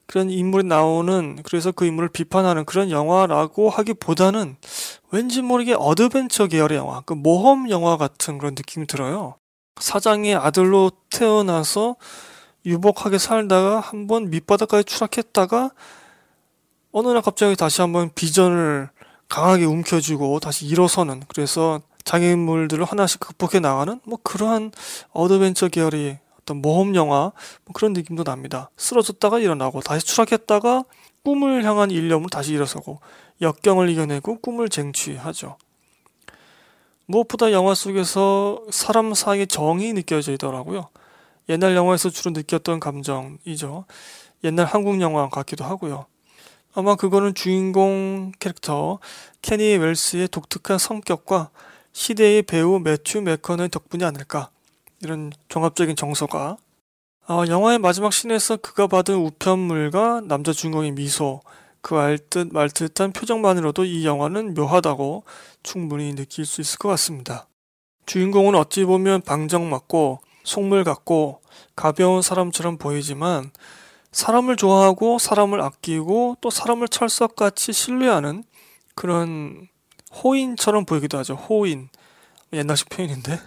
그런 0.05 0.29
인물이 0.29 0.65
나오는 0.65 1.37
그래서 1.43 1.73
그 1.73 1.85
인물을 1.85 2.07
비판하는 2.07 2.63
그런 2.63 2.91
영화라고 2.91 3.69
하기보다는 3.69 4.55
왠지 5.11 5.41
모르게 5.41 5.75
어드벤처 5.77 6.47
계열의 6.47 6.77
영화, 6.77 7.01
그 7.01 7.13
모험 7.13 7.69
영화 7.69 7.97
같은 7.97 8.37
그런 8.37 8.55
느낌이 8.55 8.87
들어요. 8.87 9.35
사장의 9.79 10.35
아들로 10.35 10.91
태어나서 11.09 11.95
유복하게 12.65 13.17
살다가 13.17 13.79
한번 13.79 14.29
밑바닥까지 14.29 14.85
추락했다가 14.85 15.71
어느 16.91 17.07
날 17.07 17.21
갑자기 17.21 17.55
다시 17.55 17.81
한번 17.81 18.11
비전을 18.13 18.89
강하게 19.27 19.65
움켜쥐고 19.65 20.39
다시 20.39 20.67
일어서는 20.67 21.23
그래서 21.27 21.81
장애인물들을 22.03 22.83
하나씩 22.85 23.19
극복해 23.19 23.59
나가는 23.59 23.99
뭐 24.05 24.19
그러한 24.21 24.71
어드벤처 25.11 25.69
계열의 25.69 26.19
어떤 26.39 26.57
모험 26.61 26.95
영화 26.95 27.31
뭐 27.65 27.73
그런 27.73 27.93
느낌도 27.93 28.23
납니다. 28.23 28.69
쓰러졌다가 28.77 29.39
일어나고 29.39 29.81
다시 29.81 30.05
추락했다가 30.05 30.83
꿈을 31.23 31.63
향한 31.63 31.89
일념으로 31.89 32.29
다시 32.29 32.53
일어서고 32.53 32.99
역경을 33.41 33.89
이겨내고 33.89 34.39
꿈을 34.39 34.69
쟁취하죠. 34.69 35.57
무엇보다 37.05 37.51
영화 37.51 37.75
속에서 37.75 38.63
사람 38.71 39.13
사이의 39.13 39.47
정이 39.47 39.93
느껴지더라고요. 39.93 40.89
옛날 41.49 41.75
영화에서 41.75 42.09
주로 42.09 42.31
느꼈던 42.31 42.79
감정이죠. 42.79 43.85
옛날 44.43 44.65
한국 44.65 44.99
영화 45.01 45.29
같기도 45.29 45.65
하고요. 45.65 46.05
아마 46.75 46.95
그거는 46.95 47.35
주인공 47.35 48.31
캐릭터 48.39 48.99
케니 49.41 49.77
웰스의 49.77 50.29
독특한 50.29 50.77
성격과 50.77 51.49
시대의 51.91 52.43
배우 52.43 52.79
매튜 52.79 53.21
맥커의 53.21 53.69
덕분이 53.69 54.03
아닐까 54.03 54.49
이런 55.01 55.31
종합적인 55.49 55.95
정서가 55.95 56.57
아, 57.25 57.45
영화의 57.47 57.77
마지막 57.79 58.11
씬에서 58.11 58.57
그가 58.57 58.87
받은 58.87 59.15
우편물과 59.15 60.23
남자 60.25 60.51
주인공의 60.51 60.91
미소 60.91 61.41
그 61.83 61.97
알듯 61.97 62.53
말듯한 62.53 63.11
표정만으로도 63.11 63.83
이 63.83 64.05
영화는 64.05 64.53
묘하다고 64.53 65.25
충분히 65.63 66.15
느낄 66.15 66.45
수 66.45 66.61
있을 66.61 66.79
것 66.79 66.87
같습니다. 66.89 67.47
주인공은 68.05 68.55
어찌 68.55 68.85
보면 68.85 69.21
방정맞고 69.21 70.21
속물 70.45 70.85
같고 70.85 71.41
가벼운 71.75 72.21
사람처럼 72.21 72.77
보이지만 72.77 73.51
사람을 74.13 74.55
좋아하고 74.55 75.19
사람을 75.19 75.59
아끼고 75.59 76.37
또 76.39 76.49
사람을 76.49 76.87
철석같이 76.87 77.73
신뢰하는 77.73 78.45
그런 78.95 79.67
호인처럼 80.23 80.85
보이기도 80.85 81.17
하죠. 81.17 81.35
호인. 81.35 81.89
옛날식 82.53 82.87
표현인데. 82.87 83.41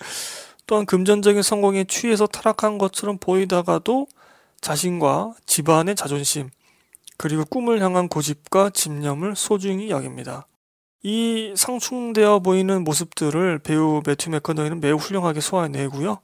또한 0.66 0.84
금전적인 0.84 1.40
성공에 1.40 1.84
취해서 1.84 2.26
타락한 2.26 2.76
것처럼 2.76 3.16
보이다가도 3.16 4.06
자신과 4.60 5.34
집안의 5.46 5.94
자존심, 5.94 6.50
그리고 7.16 7.44
꿈을 7.44 7.80
향한 7.80 8.08
고집과 8.08 8.70
집념을 8.70 9.36
소중히 9.36 9.90
여깁니다. 9.90 10.46
이 11.02 11.52
상충되어 11.56 12.40
보이는 12.40 12.82
모습들을 12.82 13.58
배우 13.58 14.02
매튜 14.06 14.30
맥커너이는 14.30 14.80
매우 14.80 14.96
훌륭하게 14.96 15.40
소화해내고요. 15.40 16.18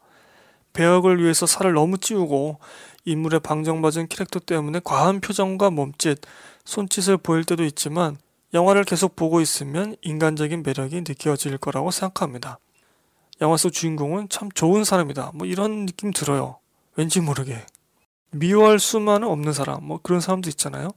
배역을 0.72 1.22
위해서 1.22 1.46
살을 1.46 1.74
너무 1.74 1.98
찌우고 1.98 2.58
인물의 3.04 3.40
방정맞은 3.40 4.08
캐릭터 4.08 4.38
때문에 4.38 4.80
과한 4.82 5.20
표정과 5.20 5.70
몸짓, 5.70 6.20
손짓을 6.64 7.16
보일 7.18 7.44
때도 7.44 7.64
있지만 7.64 8.16
영화를 8.54 8.84
계속 8.84 9.16
보고 9.16 9.40
있으면 9.40 9.96
인간적인 10.02 10.62
매력이 10.62 10.96
느껴질 11.02 11.58
거라고 11.58 11.90
생각합니다. 11.90 12.58
영화 13.40 13.56
속 13.56 13.70
주인공은 13.70 14.28
참 14.28 14.50
좋은 14.52 14.84
사람이다. 14.84 15.32
뭐 15.34 15.46
이런 15.46 15.86
느낌 15.86 16.12
들어요. 16.12 16.58
왠지 16.96 17.20
모르게. 17.20 17.64
미워할 18.30 18.78
수만은 18.78 19.28
없는 19.28 19.52
사람. 19.52 19.84
뭐 19.84 19.98
그런 20.02 20.20
사람도 20.20 20.48
있잖아요. 20.50 20.90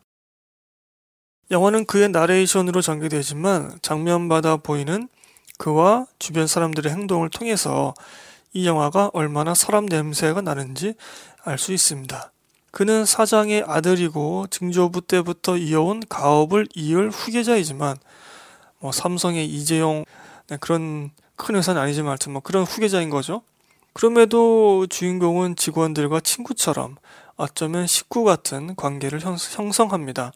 영화는 1.51 1.85
그의 1.85 2.09
나레이션으로 2.09 2.81
전개되지만 2.81 3.79
장면마다 3.81 4.58
보이는 4.58 5.08
그와 5.58 6.05
주변 6.19 6.47
사람들의 6.47 6.91
행동을 6.91 7.29
통해서 7.29 7.93
이 8.53 8.67
영화가 8.67 9.12
얼마나 9.13 9.53
사람 9.53 9.86
냄새가 9.86 10.41
나는지 10.41 10.95
알 11.43 11.58
수 11.58 11.73
있습니다. 11.73 12.31
그는 12.71 13.05
사장의 13.05 13.65
아들이고 13.67 14.47
증조부 14.49 15.01
때부터 15.01 15.58
이어온 15.58 16.01
가업을 16.10 16.67
이을 16.75 17.10
후계자이지만 17.12 17.97
뭐 18.79 18.91
삼성의 18.91 19.45
이재용 19.45 20.05
네, 20.47 20.58
그런 20.58 21.12
큰 21.36 21.55
회사는 21.55 21.79
아니지만 21.79 22.10
하여튼 22.10 22.34
뭐 22.34 22.41
그런 22.41 22.63
후계자인 22.63 23.10
거죠. 23.10 23.43
그럼에도 23.93 24.88
주인공은 24.88 25.55
직원들과 25.55 26.21
친구처럼 26.21 26.95
어쩌면 27.36 27.88
식구 27.88 28.24
같은 28.24 28.76
관계를 28.76 29.19
형성합니다. 29.22 30.34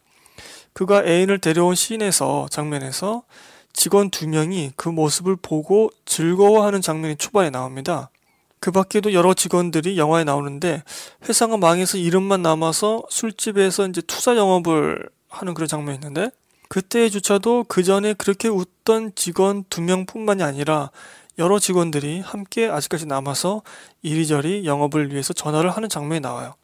그가 0.73 1.03
애인을 1.05 1.39
데려온 1.39 1.75
씬에서 1.75 2.47
장면에서 2.49 3.23
직원 3.73 4.09
두 4.09 4.27
명이 4.27 4.71
그 4.75 4.89
모습을 4.89 5.35
보고 5.35 5.91
즐거워하는 6.05 6.81
장면이 6.81 7.15
초반에 7.17 7.49
나옵니다. 7.49 8.09
그 8.59 8.71
밖에도 8.71 9.13
여러 9.13 9.33
직원들이 9.33 9.97
영화에 9.97 10.23
나오는데 10.23 10.83
회사가 11.27 11.57
망해서 11.57 11.97
이름만 11.97 12.41
남아서 12.41 13.03
술집에서 13.09 13.87
이제 13.87 14.01
투자 14.01 14.35
영업을 14.35 15.09
하는 15.29 15.53
그런 15.53 15.67
장면이 15.67 15.95
있는데 15.97 16.31
그때의 16.69 17.11
주차도 17.11 17.65
그 17.67 17.83
전에 17.83 18.13
그렇게 18.13 18.47
웃던 18.47 19.13
직원 19.15 19.63
두 19.69 19.81
명뿐만이 19.81 20.43
아니라 20.43 20.91
여러 21.37 21.59
직원들이 21.59 22.21
함께 22.21 22.67
아직까지 22.67 23.05
남아서 23.05 23.61
이리저리 24.01 24.65
영업을 24.65 25.11
위해서 25.11 25.33
전화를 25.33 25.69
하는 25.69 25.87
장면이 25.87 26.19
나와요. 26.21 26.55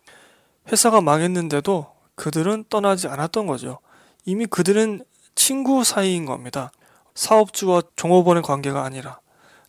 회사가 0.72 1.02
망했는데도 1.02 1.88
그들은 2.16 2.66
떠나지 2.70 3.08
않았던 3.08 3.48
거죠. 3.48 3.80
이미 4.26 4.46
그들은 4.46 5.04
친구 5.36 5.84
사이인 5.84 6.26
겁니다. 6.26 6.72
사업주와 7.16 7.82
종업원의 7.96 8.44
관계가 8.44 8.84
아니라. 8.84 9.20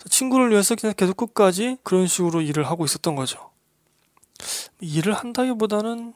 친구를 0.08 0.50
위해서 0.50 0.74
그냥 0.74 0.94
계속 0.96 1.16
끝까지 1.16 1.78
그런 1.82 2.06
식으로 2.06 2.42
일을 2.42 2.64
하고 2.64 2.84
있었던 2.84 3.14
거죠. 3.16 3.50
일을 4.80 5.14
한다기보다는 5.14 6.14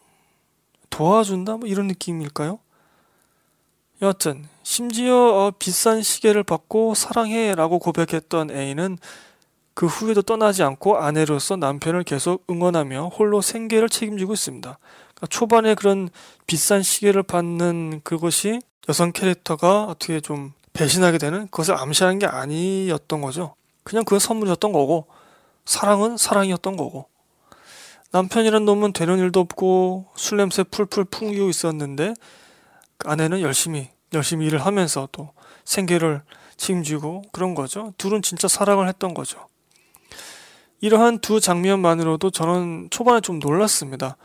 도와준다? 0.91 1.57
뭐 1.57 1.69
이런 1.69 1.87
느낌일까요? 1.87 2.59
여하튼 4.03 4.47
심지어 4.62 5.17
어, 5.17 5.53
비싼 5.59 6.03
시계를 6.03 6.45
받고 6.45 6.95
사랑해 6.95 7.55
라고 7.55 7.79
고백했던 7.79 8.51
A는 8.51 8.99
그 9.79 9.87
후에도 9.87 10.23
떠나지 10.23 10.64
않고 10.64 10.99
아내로서 10.99 11.55
남편을 11.55 12.03
계속 12.03 12.45
응원하며 12.51 13.12
홀로 13.17 13.41
생계를 13.41 13.88
책임지고 13.88 14.33
있습니다. 14.33 14.77
그러니까 14.77 15.27
초반에 15.29 15.77
그런 15.77 16.09
비싼 16.49 16.83
시계를 16.83 17.23
받는 17.23 18.01
그것이 18.03 18.59
여성 18.88 19.12
캐릭터가 19.12 19.85
어떻게 19.85 20.19
좀 20.19 20.53
배신하게 20.73 21.19
되는 21.19 21.45
그것을 21.45 21.77
암시하는 21.79 22.19
게 22.19 22.27
아니었던 22.27 23.21
거죠. 23.21 23.55
그냥 23.85 24.03
그건 24.03 24.19
선물이었던 24.19 24.73
거고 24.73 25.07
사랑은 25.64 26.17
사랑이었던 26.17 26.77
거고 26.77 27.07
남편이란 28.11 28.64
놈은 28.64 28.93
되는 28.93 29.21
일도 29.21 29.38
없고 29.38 30.07
술 30.17 30.38
냄새 30.38 30.64
풀풀 30.64 31.05
풍기고 31.05 31.49
있었는데 31.51 32.14
아내는 33.05 33.43
열심히 33.43 33.91
열심히 34.12 34.47
일을 34.49 34.59
하면서 34.67 35.09
또 35.12 35.31
생계를 35.64 36.23
책임지고 36.57 37.27
그런 37.31 37.55
거죠. 37.55 37.95
둘은 37.97 38.23
진짜 38.23 38.49
사랑을 38.49 38.88
했던 38.88 39.14
거죠. 39.14 39.47
이러한 40.81 41.19
두 41.19 41.41
장면만으로도 41.41 42.31
저는 42.31 42.88
초반에 42.91 43.21
좀 43.21 43.38
놀랐습니다. 43.38 44.17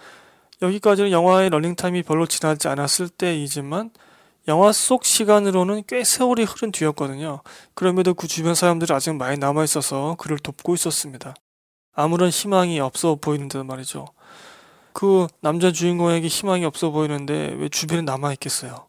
여기까지는 0.62 1.12
영화의 1.12 1.50
러닝타임이 1.50 2.04
별로 2.04 2.26
지나지 2.26 2.68
않았을 2.68 3.10
때이지만 3.10 3.92
영화 4.48 4.72
속 4.72 5.06
시간으로는 5.06 5.84
꽤 5.88 6.04
세월이 6.04 6.44
흐른 6.44 6.72
뒤였거든요. 6.72 7.42
그럼에도 7.74 8.14
그 8.14 8.28
주변 8.28 8.56
사람들이 8.56 8.94
아직 8.94 9.14
많이 9.16 9.38
남아있어서 9.38 10.16
그를 10.20 10.38
돕고 10.38 10.74
있었습니다. 10.76 11.34
아무런 11.94 12.30
희망이 12.30 12.80
없어 12.80 13.16
보이는데 13.16 13.64
말이죠. 13.64 14.08
그 14.92 15.28
남자 15.42 15.72
주인공에게 15.72 16.28
희망이 16.28 16.66
없어 16.66 16.92
보이는데 16.92 17.56
왜 17.58 17.70
주변에 17.70 18.02
남아있겠어요? 18.02 18.88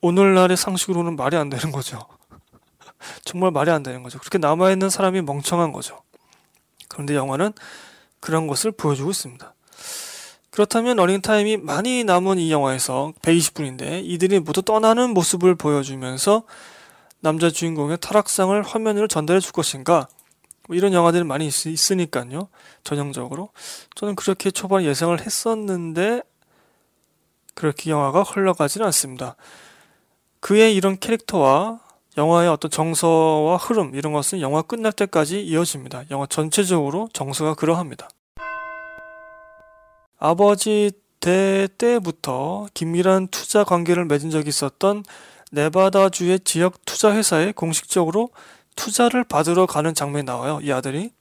오늘날의 0.00 0.56
상식으로는 0.56 1.16
말이 1.16 1.36
안 1.36 1.50
되는 1.50 1.72
거죠. 1.72 2.06
정말 3.24 3.50
말이 3.50 3.70
안 3.70 3.82
되는 3.82 4.02
거죠. 4.02 4.18
그렇게 4.18 4.38
남아있는 4.38 4.90
사람이 4.90 5.22
멍청한 5.22 5.72
거죠. 5.72 6.03
그런데 6.88 7.14
영화는 7.14 7.52
그런 8.20 8.46
것을 8.46 8.72
보여주고 8.72 9.10
있습니다. 9.10 9.54
그렇다면 10.50 10.96
러닝타임이 10.96 11.56
많이 11.58 12.04
남은 12.04 12.38
이 12.38 12.52
영화에서 12.52 13.12
120분인데 13.22 14.02
이들이 14.04 14.38
모두 14.40 14.62
떠나는 14.62 15.10
모습을 15.10 15.56
보여주면서 15.56 16.44
남자 17.20 17.50
주인공의 17.50 17.98
타락상을 18.00 18.62
화면으로 18.62 19.08
전달해 19.08 19.40
줄 19.40 19.52
것인가? 19.52 20.06
뭐 20.68 20.76
이런 20.76 20.92
영화들이 20.92 21.24
많이 21.24 21.46
있, 21.46 21.90
으니까요. 21.90 22.48
전형적으로. 22.84 23.50
저는 23.94 24.14
그렇게 24.14 24.50
초반 24.50 24.84
예상을 24.84 25.20
했었는데 25.20 26.22
그렇게 27.54 27.90
영화가 27.90 28.22
흘러가지는 28.22 28.86
않습니다. 28.86 29.36
그의 30.40 30.74
이런 30.74 30.98
캐릭터와 30.98 31.80
영화의 32.16 32.48
어떤 32.48 32.70
정서와 32.70 33.56
흐름 33.56 33.94
이런 33.94 34.12
것은 34.12 34.40
영화 34.40 34.62
끝날 34.62 34.92
때까지 34.92 35.44
이어집니다 35.44 36.04
영화 36.10 36.26
전체적으로 36.26 37.08
정서가 37.12 37.54
그러합니다 37.54 38.08
아버지 40.18 40.92
대 41.20 41.68
때부터 41.78 42.66
긴밀한 42.74 43.28
투자 43.28 43.64
관계를 43.64 44.04
맺은 44.04 44.30
적이 44.30 44.50
있었던 44.50 45.04
네바다주의 45.52 46.40
지역 46.40 46.84
투자 46.84 47.14
회사에 47.14 47.52
공식적으로 47.52 48.28
투자를 48.76 49.24
받으러 49.24 49.66
가는 49.66 49.94
장면이 49.94 50.24
나와요. 50.24 50.58
이 50.62 50.72
아들이. 50.72 51.12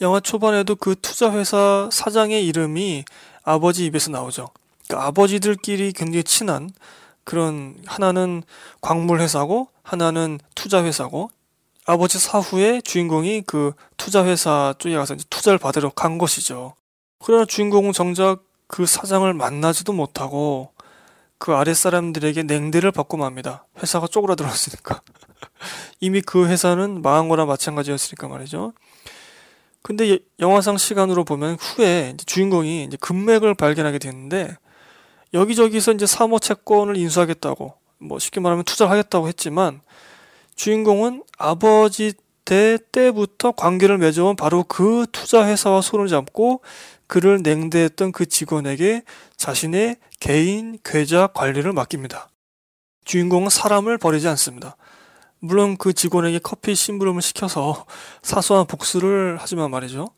영화 0.00 0.20
초반에도 0.20 0.76
그 0.76 0.94
투자 1.00 1.32
회사 1.32 1.88
사장의 1.90 2.46
이름이 2.46 3.04
아버지 3.42 3.86
입에서 3.86 4.10
나오죠. 4.10 4.50
그러니까 4.86 5.08
아버지들끼리 5.08 5.92
굉장히 5.92 6.22
친한 6.24 6.70
그런 7.24 7.76
하나는 7.86 8.42
광물 8.80 9.20
회사고 9.20 9.68
하나는 9.84 10.40
투자 10.56 10.82
회사고 10.82 11.30
아버지 11.86 12.18
사후에 12.18 12.80
주인공이 12.80 13.42
그 13.46 13.72
투자 13.96 14.24
회사 14.24 14.74
쪽에 14.78 14.96
가서 14.96 15.14
투자를 15.30 15.58
받으러 15.58 15.90
간 15.90 16.18
것이죠. 16.18 16.74
그러나 17.22 17.44
주인공은 17.44 17.92
정작 17.92 18.42
그 18.66 18.86
사장을 18.86 19.32
만나지도 19.32 19.92
못하고 19.92 20.72
그 21.38 21.52
아랫사람들에게 21.52 22.44
냉대를 22.44 22.90
받고 22.90 23.18
맙니다. 23.18 23.66
회사가 23.82 24.06
쪼그라들었으니까. 24.06 25.02
이미 26.00 26.22
그 26.22 26.48
회사는 26.48 27.02
망한 27.02 27.28
거나 27.28 27.44
마찬가지였으니까 27.44 28.28
말이죠. 28.28 28.72
근데 29.82 30.18
영화상 30.40 30.78
시간으로 30.78 31.24
보면 31.24 31.56
후에 31.60 32.16
주인공이 32.24 32.84
이제 32.84 32.96
금맥을 32.98 33.54
발견하게 33.54 33.98
되는데 33.98 34.56
여기저기서 35.34 35.92
이제 35.92 36.06
사모 36.06 36.38
채권을 36.38 36.96
인수하겠다고 36.96 37.74
뭐 37.98 38.18
쉽게 38.18 38.40
말하면 38.40 38.64
투자를 38.64 38.90
하겠다고 38.90 39.28
했지만 39.28 39.80
주인공은 40.56 41.24
아버지 41.38 42.14
대 42.44 42.78
때부터 42.92 43.52
관계를 43.52 43.98
맺어온 43.98 44.36
바로 44.36 44.64
그 44.64 45.06
투자 45.12 45.46
회사와 45.46 45.80
손을 45.80 46.08
잡고 46.08 46.60
그를 47.06 47.40
냉대했던 47.42 48.12
그 48.12 48.26
직원에게 48.26 49.02
자신의 49.36 49.96
개인 50.20 50.78
계좌 50.84 51.26
관리를 51.28 51.72
맡깁니다. 51.72 52.28
주인공은 53.04 53.50
사람을 53.50 53.98
버리지 53.98 54.28
않습니다. 54.28 54.76
물론 55.38 55.76
그 55.76 55.92
직원에게 55.92 56.38
커피 56.38 56.74
심부름을 56.74 57.20
시켜서 57.20 57.84
사소한 58.22 58.66
복수를 58.66 59.36
하지만 59.38 59.70
말이죠. 59.70 60.08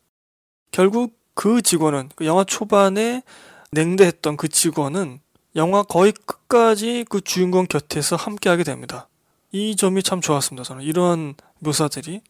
결국 0.71 1.17
그 1.33 1.61
직원은 1.61 2.09
그 2.15 2.25
영화 2.25 2.43
초반에 2.43 3.23
냉대했던 3.71 4.37
그 4.37 4.47
직원은 4.47 5.19
영화 5.57 5.81
거의 5.81 6.11
끝까지 6.11 7.03
그 7.09 7.19
주인공 7.19 7.65
곁에서 7.65 8.15
함께하게 8.15 8.63
됩니다. 8.63 9.09
이 9.51 9.75
점이 9.75 10.03
참 10.03 10.21
좋았습니다. 10.21 10.63
저는 10.63 10.83
이런 10.83 11.33
묘사들이 11.59 12.21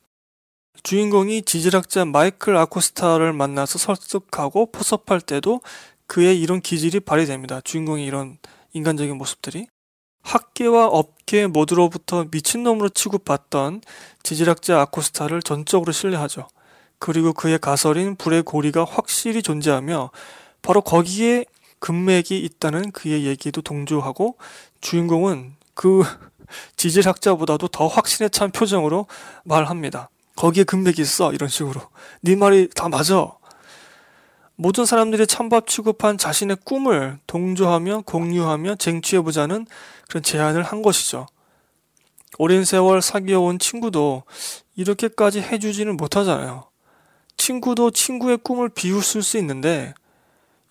주인공이 0.81 1.41
지질학자 1.41 2.05
마이클 2.05 2.55
아코스타를 2.55 3.33
만나서 3.33 3.79
설득하고 3.79 4.71
포섭할 4.71 5.19
때도 5.19 5.59
그의 6.05 6.39
이런 6.39 6.61
기질이 6.61 7.01
발휘됩니다. 7.01 7.59
주인공의 7.61 8.05
이런 8.05 8.37
인간적인 8.71 9.17
모습들이 9.17 9.67
학계와 10.21 10.87
업계 10.87 11.47
모두로부터 11.47 12.27
미친놈으로 12.31 12.89
취급받던 12.89 13.81
지질학자 14.23 14.79
아코스타를 14.81 15.41
전적으로 15.41 15.91
신뢰하죠. 15.91 16.47
그리고 16.97 17.33
그의 17.33 17.59
가설인 17.59 18.15
불의 18.15 18.43
고리가 18.43 18.85
확실히 18.85 19.41
존재하며 19.41 20.11
바로 20.61 20.81
거기에 20.81 21.45
금맥이 21.79 22.37
있다는 22.39 22.91
그의 22.91 23.25
얘기도 23.25 23.61
동조하고 23.61 24.37
주인공은 24.81 25.55
그 25.73 26.03
지질학자보다도 26.77 27.67
더 27.67 27.87
확신에 27.87 28.29
찬 28.29 28.51
표정으로 28.51 29.07
말합니다. 29.43 30.09
거기에 30.35 30.63
금맥이 30.63 31.01
있어 31.01 31.33
이런 31.33 31.49
식으로 31.49 31.81
네 32.21 32.35
말이 32.35 32.69
다 32.73 32.87
맞아 32.89 33.31
모든 34.55 34.85
사람들이 34.85 35.27
찬밥 35.27 35.67
취급한 35.67 36.17
자신의 36.17 36.57
꿈을 36.63 37.19
동조하며 37.27 38.01
공유하며 38.05 38.75
쟁취해보자는 38.75 39.67
그런 40.07 40.23
제안을 40.23 40.63
한 40.63 40.81
것이죠. 40.81 41.27
오랜 42.39 42.65
세월 42.65 43.01
사귀어온 43.01 43.59
친구도 43.59 44.23
이렇게까지 44.75 45.41
해주지는 45.41 45.95
못하잖아요. 45.95 46.65
친구도 47.37 47.91
친구의 47.91 48.37
꿈을 48.37 48.69
비웃을 48.69 49.21
수 49.21 49.37
있는데 49.37 49.93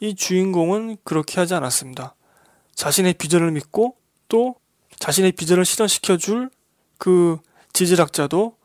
이 0.01 0.15
주인공은 0.15 0.99
그렇게 1.05 1.41
하지 1.41 1.55
않았습니다. 1.55 2.15
자신의 2.75 3.15
비전을 3.15 3.51
믿고 3.53 3.97
또 4.29 4.57
자신의 4.99 5.33
비전을 5.33 5.65
실현시켜 5.65 6.17
줄 6.17 6.51
그 6.99 7.39
지질학자도 7.73 8.57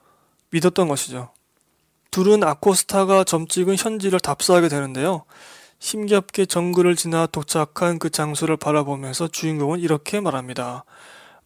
믿었던 0.52 0.88
것이죠. 0.88 1.32
둘은 2.12 2.44
아코스타가 2.44 3.24
점 3.24 3.48
찍은 3.48 3.76
현지를 3.78 4.20
답사하게 4.20 4.68
되는데요. 4.68 5.24
힘겹게 5.80 6.46
정글을 6.46 6.96
지나 6.96 7.26
도착한 7.26 7.98
그 8.00 8.10
장소를 8.10 8.58
바라보면서 8.58 9.28
주인공은 9.30 9.80
이렇게 9.80 10.20
말합니다. 10.20 10.84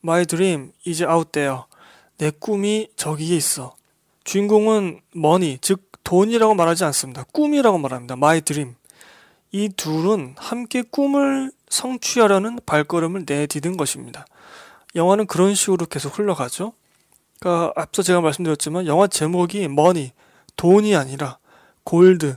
My 0.03 0.25
dream 0.25 0.71
is 0.85 1.03
out 1.03 1.31
there. 1.31 1.61
내 2.17 2.31
꿈이 2.31 2.89
저기에 2.95 3.35
있어. 3.35 3.75
주인공은 4.23 5.01
money, 5.15 5.59
즉 5.61 5.91
돈이라고 6.03 6.55
말하지 6.55 6.83
않습니다. 6.85 7.23
꿈이라고 7.31 7.77
말합니다. 7.77 8.13
My 8.13 8.41
dream. 8.41 8.75
이 9.55 9.69
둘은 9.69 10.35
함께 10.35 10.81
꿈을 10.81 11.49
성취하려는 11.69 12.59
발걸음을 12.65 13.23
내디딘 13.25 13.77
것입니다. 13.77 14.25
영화는 14.95 15.27
그런 15.27 15.55
식으로 15.55 15.85
계속 15.85 16.19
흘러가죠. 16.19 16.73
그러니까 17.39 17.71
앞서 17.77 18.03
제가 18.03 18.19
말씀드렸지만 18.19 18.85
영화 18.85 19.07
제목이 19.07 19.63
money, 19.63 20.11
돈이 20.57 20.97
아니라 20.97 21.37
골드, 21.85 22.35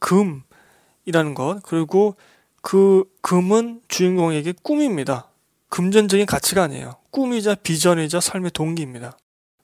금이라는 0.00 1.34
것. 1.36 1.60
그리고 1.62 2.16
그 2.62 3.04
금은 3.20 3.80
주인공에게 3.86 4.54
꿈입니다. 4.64 5.28
금전적인 5.68 6.26
가치가 6.26 6.64
아니에요. 6.64 6.96
꿈이자 7.12 7.54
비전이자 7.54 8.18
삶의 8.18 8.50
동기입니다. 8.50 9.16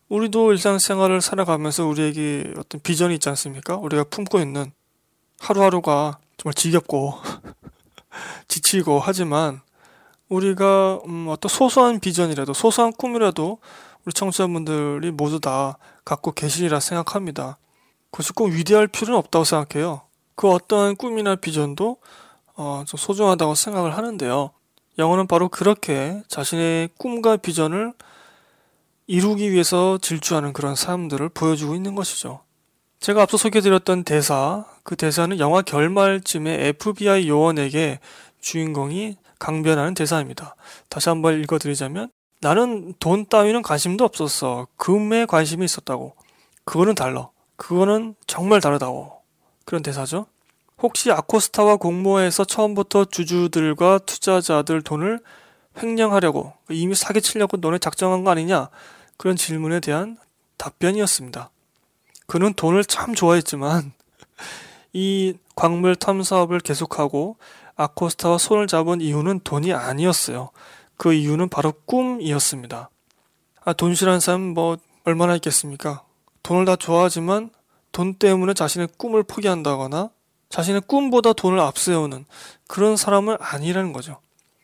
우리도 0.09 0.53
일상생활을 0.53 1.21
살아가면서 1.21 1.85
우리에게 1.85 2.55
어떤 2.59 2.81
비전이 2.81 3.15
있지 3.15 3.29
않습니까? 3.29 3.77
우리가 3.77 4.05
품고 4.05 4.39
있는 4.39 4.71
하루하루가 5.41 6.21
정말 6.37 6.55
지겹고 6.55 7.15
지치고 8.49 9.01
하지만 9.01 9.61
우리가 10.29 11.01
음 11.07 11.27
어떤 11.29 11.49
소소한 11.49 12.01
비전이라도 12.01 12.55
소소한 12.55 12.93
꿈이라도 12.93 13.59
우리 14.05 14.13
청취자분들이 14.13 15.11
모두 15.11 15.41
다 15.41 15.79
갖고 16.05 16.33
계시리라 16.33 16.81
생각합니다. 16.81 17.59
그것이 18.11 18.33
꼭 18.33 18.47
위대할 18.47 18.89
필요는 18.89 19.19
없다고 19.19 19.45
생각해요. 19.45 20.03
그 20.35 20.49
어떠한 20.49 20.97
꿈이나 20.97 21.37
비전도 21.37 21.99
어, 22.55 22.85
좀 22.87 22.99
소중하다고 22.99 23.55
생각을 23.55 23.97
하는데요. 23.97 24.51
영어는 24.99 25.27
바로 25.27 25.49
그렇게 25.49 26.23
자신의 26.29 26.91
꿈과 26.99 27.39
비전을 27.39 27.95
이루기 29.07 29.51
위해서 29.51 29.99
질주하는 29.99 30.53
그런 30.53 30.75
사람들을 30.75 31.31
보여주고 31.31 31.75
있는 31.75 31.95
것이죠. 31.95 32.41
제가 33.03 33.23
앞서 33.23 33.37
소개해드렸던 33.37 34.05
대사, 34.05 34.65
그 34.85 34.95
대사는 34.95 35.37
영화 35.41 35.61
결말쯤에 35.61 36.69
FBI 36.69 37.29
요원에게 37.29 37.99
주인공이 38.41 39.17
강변하는 39.41 39.95
대사입니다. 39.95 40.55
다시 40.89 41.09
한번 41.09 41.41
읽어드리자면, 41.41 42.13
나는 42.41 42.95
돈 43.01 43.27
따위는 43.27 43.63
관심도 43.63 44.05
없었어. 44.05 44.69
금에 44.77 45.27
관심이 45.27 45.65
있었다고. 45.65 46.15
그거는 46.65 46.95
달라. 46.95 47.29
그거는 47.57 48.15
정말 48.29 48.61
다르다고. 48.61 49.21
그런 49.65 49.83
대사죠. 49.83 50.27
혹시 50.79 51.11
아코스타와 51.11 51.79
공모해서 51.79 52.45
처음부터 52.45 53.07
주주들과 53.07 53.99
투자자들 54.07 54.81
돈을 54.83 55.19
횡령하려고 55.83 56.53
이미 56.71 56.95
사기치려고 56.95 57.57
너네 57.57 57.79
작정한 57.79 58.23
거 58.23 58.31
아니냐? 58.31 58.69
그런 59.17 59.35
질문에 59.35 59.81
대한 59.81 60.19
답변이었습니다. 60.57 61.51
그는 62.27 62.53
돈을 62.55 62.85
참 62.85 63.15
좋아했지만 63.15 63.93
이 64.93 65.35
광물 65.55 65.97
탐사업을 65.97 66.61
계속하고 66.61 67.37
아코스타와 67.77 68.39
손을 68.39 68.67
잡은 68.67 69.01
이유는 69.01 69.41
돈이 69.45 69.73
아니었어요. 69.73 70.51
그 70.97 71.13
이유는 71.13 71.49
바로 71.49 71.73
꿈이었습니다. 71.87 72.91
아, 73.65 73.73
돈 73.73 73.95
싫어하는 73.95 74.21
사람 74.21 74.41
뭐 74.41 74.77
얼마나 75.05 75.35
있겠습니까? 75.37 76.05
돈을 76.43 76.65
다 76.65 76.77
좋아하지만 76.77 77.51
돈 77.93 78.15
때문에 78.15 78.55
자신의 78.55 78.89
꿈을 78.99 79.23
포기한다거나 79.23 80.11
자신의 80.49 80.83
꿈보다 80.87 81.33
돈을 81.33 81.59
앞세우는 81.61 82.27
그런 82.67 82.97
사람은 82.97 83.37
아니라는 83.41 83.93
거죠. 83.93 84.19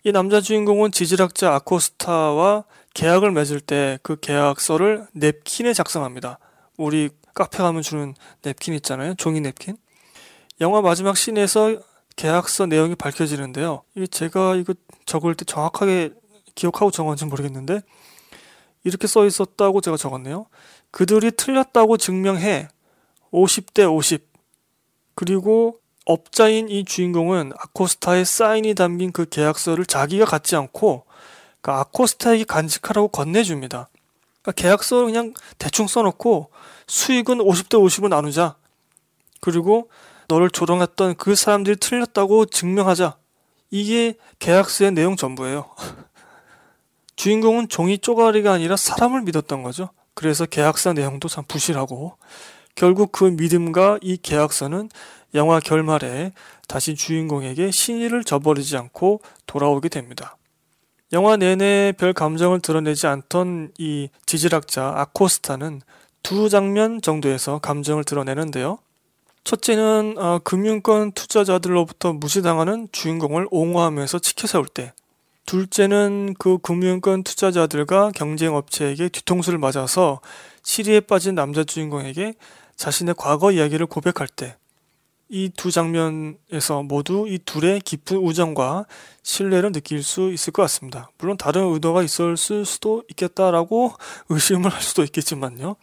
이 0.04 0.12
남자 0.12 0.40
주인공은 0.40 0.92
지질학자 0.92 1.54
아코스타와 1.54 2.64
계약을 2.94 3.32
맺을 3.32 3.60
때 3.60 3.98
그 4.02 4.18
계약서를 4.20 5.06
냅킨에 5.12 5.72
작성합니다. 5.72 6.38
우리 6.76 7.10
카페 7.38 7.58
가면 7.58 7.82
주는 7.82 8.14
냅킨 8.42 8.74
있잖아요. 8.74 9.14
종이 9.14 9.40
냅킨. 9.40 9.76
영화 10.60 10.80
마지막 10.80 11.16
씬에서 11.16 11.78
계약서 12.16 12.66
내용이 12.66 12.96
밝혀지는데요. 12.96 13.84
제가 14.10 14.56
이거 14.56 14.74
적을 15.06 15.36
때 15.36 15.44
정확하게 15.44 16.10
기억하고 16.56 16.90
적었는지 16.90 17.26
모르겠는데 17.26 17.80
이렇게 18.82 19.06
써 19.06 19.24
있었다고 19.24 19.80
제가 19.80 19.96
적었네요. 19.96 20.46
그들이 20.90 21.30
틀렸다고 21.30 21.96
증명해 21.96 22.66
50대 23.30 23.88
50 23.88 24.26
그리고 25.14 25.78
업자인 26.06 26.68
이 26.68 26.84
주인공은 26.84 27.52
아코스타의 27.56 28.24
사인이 28.24 28.74
담긴 28.74 29.12
그 29.12 29.28
계약서를 29.28 29.86
자기가 29.86 30.24
갖지 30.24 30.56
않고 30.56 31.04
그러니까 31.60 31.82
아코스타에게 31.82 32.44
간직하라고 32.44 33.08
건네줍니다. 33.08 33.90
그러니까 34.42 34.52
계약서를 34.52 35.06
그냥 35.06 35.34
대충 35.58 35.86
써놓고 35.86 36.50
수익은 36.86 37.38
50대 37.38 37.78
50을 37.78 38.08
나누자. 38.08 38.56
그리고 39.40 39.90
너를 40.28 40.50
조롱했던 40.50 41.16
그 41.16 41.34
사람들이 41.34 41.76
틀렸다고 41.76 42.46
증명하자. 42.46 43.16
이게 43.70 44.14
계약서의 44.38 44.92
내용 44.92 45.16
전부예요. 45.16 45.70
주인공은 47.16 47.68
종이 47.68 47.98
쪼가리가 47.98 48.52
아니라 48.52 48.76
사람을 48.76 49.22
믿었던 49.22 49.62
거죠. 49.62 49.90
그래서 50.14 50.46
계약서 50.46 50.92
내용도 50.92 51.28
참 51.28 51.44
부실하고 51.46 52.16
결국 52.74 53.12
그 53.12 53.24
믿음과 53.24 53.98
이 54.02 54.16
계약서는 54.16 54.88
영화 55.34 55.60
결말에 55.60 56.32
다시 56.68 56.94
주인공에게 56.94 57.70
신의를 57.70 58.24
저버리지 58.24 58.76
않고 58.76 59.20
돌아오게 59.46 59.88
됩니다. 59.88 60.36
영화 61.12 61.38
내내 61.38 61.94
별 61.96 62.12
감정을 62.12 62.60
드러내지 62.60 63.06
않던 63.06 63.72
이 63.78 64.10
지질학자 64.26 64.92
아코스타는 64.94 65.80
두 66.22 66.50
장면 66.50 67.00
정도에서 67.00 67.58
감정을 67.60 68.04
드러내는데요. 68.04 68.78
첫째는 69.44 70.16
어, 70.18 70.38
금융권 70.44 71.12
투자자들로부터 71.12 72.12
무시당하는 72.12 72.88
주인공을 72.92 73.48
옹호하면서 73.50 74.18
치켜세울 74.18 74.66
때, 74.66 74.92
둘째는 75.46 76.34
그 76.38 76.58
금융권 76.58 77.22
투자자들과 77.22 78.10
경쟁업체에게 78.14 79.08
뒤통수를 79.08 79.58
맞아서 79.58 80.20
시리에 80.62 81.00
빠진 81.00 81.34
남자 81.34 81.64
주인공에게 81.64 82.34
자신의 82.76 83.14
과거 83.16 83.50
이야기를 83.50 83.86
고백할 83.86 84.28
때, 84.28 84.56
이 85.30 85.50
두 85.56 85.70
장면에서 85.70 86.82
모두 86.82 87.26
이 87.28 87.38
둘의 87.38 87.80
깊은 87.80 88.16
우정과 88.16 88.86
신뢰를 89.22 89.72
느낄 89.72 90.02
수 90.02 90.32
있을 90.32 90.52
것 90.52 90.62
같습니다. 90.62 91.10
물론 91.18 91.36
다른 91.36 91.72
의도가 91.72 92.02
있었을 92.02 92.64
수도 92.64 93.02
있겠다라고 93.10 93.92
의심을 94.30 94.70
할 94.72 94.80
수도 94.82 95.02
있겠지만요. 95.04 95.76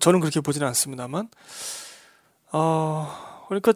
저는 0.00 0.20
그렇게 0.20 0.40
보지는 0.40 0.66
않습니다만, 0.68 1.28
어, 2.52 3.44
그러니까 3.48 3.72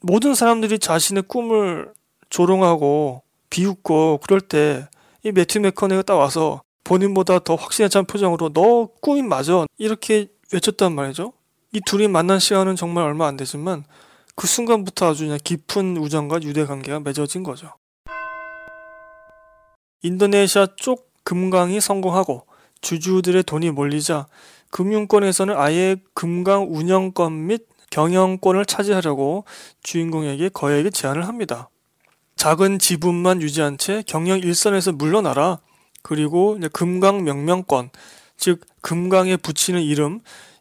모든 0.00 0.34
사람들이 0.34 0.78
자신의 0.78 1.24
꿈을 1.28 1.92
조롱하고 2.30 3.22
비웃고 3.50 4.20
그럴 4.22 4.40
때 4.40 4.86
이 5.22 5.32
매튜 5.32 5.60
맥커네가 5.60 6.02
딱 6.02 6.16
와서 6.16 6.62
본인보다 6.84 7.40
더 7.40 7.54
확신에 7.54 7.88
찬 7.88 8.06
표정으로 8.06 8.52
너 8.54 8.88
꿈이 9.02 9.22
맞아 9.22 9.66
이렇게 9.76 10.28
외쳤단 10.52 10.94
말이죠. 10.94 11.32
이 11.72 11.80
둘이 11.84 12.08
만난 12.08 12.38
시간은 12.38 12.74
정말 12.76 13.04
얼마 13.04 13.26
안 13.26 13.36
되지만 13.36 13.84
그 14.40 14.46
순간부터 14.46 15.10
아주 15.10 15.24
그냥 15.24 15.38
깊은 15.44 15.98
우정과 15.98 16.40
유대 16.44 16.64
관계가 16.64 17.00
맺어진 17.00 17.42
거죠. 17.42 17.74
인도네시아 20.00 20.68
쪽 20.76 21.12
금강이 21.24 21.78
성공하고 21.78 22.46
주주들의 22.80 23.42
돈이 23.42 23.70
몰리자 23.70 24.28
금융권에서는 24.70 25.54
아예 25.58 25.96
금강 26.14 26.68
운영권 26.70 27.48
및 27.48 27.66
경영권을 27.90 28.64
차지하려고 28.64 29.44
주인공에게 29.82 30.48
거액의 30.48 30.90
제안을 30.92 31.28
합니다. 31.28 31.68
작은 32.36 32.78
지분만 32.78 33.42
유지한 33.42 33.76
채 33.76 34.02
경영 34.06 34.38
일선에서 34.38 34.92
물러나라. 34.92 35.58
그리고 36.02 36.58
금강 36.72 37.24
명명권, 37.24 37.90
즉 38.38 38.64
금강에 38.80 39.36
붙이는 39.36 39.82
이름 39.82 40.20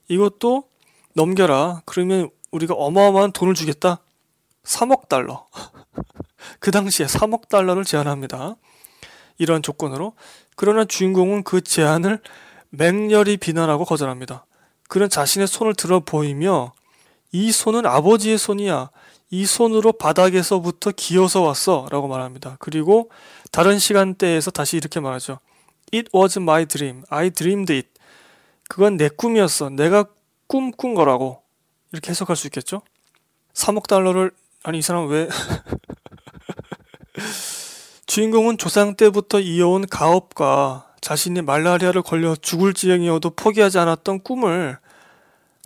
이것도 0.10 0.66
넘겨라. 1.14 1.84
그러면 1.86 2.30
우리가 2.52 2.74
어마어마한 2.74 3.32
돈을 3.32 3.54
주겠다. 3.54 4.00
3억 4.64 5.08
달러. 5.10 5.48
그 6.60 6.72
당시에 6.72 7.06
3억 7.06 7.50
달러를 7.50 7.84
제안합니다. 7.84 8.56
이런 9.38 9.62
조건으로. 9.62 10.14
그러나 10.56 10.86
주인공은 10.86 11.44
그 11.44 11.62
제안을 11.62 12.22
맹렬히 12.70 13.38
비난하고 13.38 13.86
거절합니다. 13.86 14.46
그는 14.88 15.10
자신의 15.10 15.48
손을 15.48 15.74
들어 15.76 16.00
보이며 16.00 16.74
이 17.32 17.52
손은 17.52 17.86
아버지의 17.86 18.38
손이야. 18.38 18.90
이 19.32 19.46
손으로 19.46 19.94
바닥에서부터 19.94 20.92
기어서 20.96 21.42
왔어. 21.42 21.88
라고 21.92 22.08
말합니다. 22.08 22.58
그리고 22.60 23.10
다른 23.52 23.78
시간대에서 23.80 24.52
다시 24.52 24.78
이렇게 24.78 25.00
말하죠. 25.00 25.40
It 25.94 26.10
was 26.16 26.40
my 26.40 26.66
dream. 26.66 27.04
I 27.10 27.30
dreamed 27.30 27.72
it. 27.72 27.90
그건 28.68 28.98
내 28.98 29.10
꿈이었어. 29.10 29.70
내가 29.70 30.06
꿈꾼 30.48 30.96
거라고. 30.96 31.44
이렇게 31.92 32.12
해석할 32.12 32.36
수 32.36 32.48
있겠죠? 32.48 32.82
3억 33.54 33.88
달러를, 33.88 34.32
아니, 34.64 34.80
이 34.80 34.82
사람 34.82 35.08
왜. 35.08 35.28
주인공은 38.06 38.58
조상 38.58 38.96
때부터 38.96 39.40
이어온 39.40 39.88
가업과 39.88 40.94
자신이 41.02 41.42
말라리아를 41.42 42.02
걸려 42.02 42.36
죽을 42.36 42.74
지경이어도 42.74 43.32
포기하지 43.32 43.80
않았던 43.80 44.24
꿈을 44.24 44.78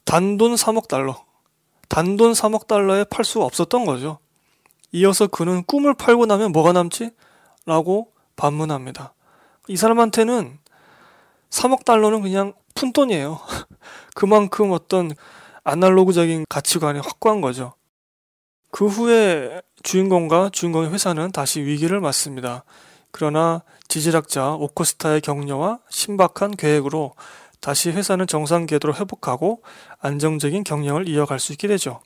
단돈 0.06 0.56
3억 0.56 0.88
달러, 0.88 1.24
단돈 1.90 2.34
3억 2.34 2.68
달러에 2.68 3.06
팔 3.06 3.24
수가 3.24 3.46
없었던 3.46 3.86
거죠. 3.86 4.20
이어서 4.92 5.28
그는 5.28 5.64
꿈을 5.64 5.94
팔고 5.94 6.26
나면 6.26 6.52
뭐가 6.52 6.74
남지? 6.74 7.12
라고 7.66 8.12
반문합니다. 8.36 9.14
이 9.68 9.78
사람한테는 9.78 10.60
3억 11.50 11.86
달러는 11.86 12.22
그냥 12.22 12.54
푼돈이에요. 12.76 13.40
그만큼 14.14 14.72
어떤 14.72 15.12
아날로그적인 15.64 16.46
가치관이 16.50 17.00
확고한 17.00 17.42
거죠. 17.42 17.74
그 18.72 18.88
후에 18.88 19.62
주인공과 19.84 20.50
주인공의 20.52 20.92
회사는 20.92 21.32
다시 21.32 21.62
위기를 21.62 22.00
맞습니다. 22.00 22.64
그러나 23.12 23.64
지질학자 23.88 24.54
오코스타의 24.54 25.22
격려와 25.22 25.80
신박한 25.90 26.52
계획으로 26.58 27.14
다시 27.62 27.92
회사는 27.92 28.28
정상 28.28 28.66
궤도로 28.66 28.96
회복하고 28.96 29.62
안정적인 30.00 30.64
경영을 30.64 31.08
이어갈 31.08 31.40
수 31.40 31.54
있게 31.54 31.68
되죠. 31.68 32.02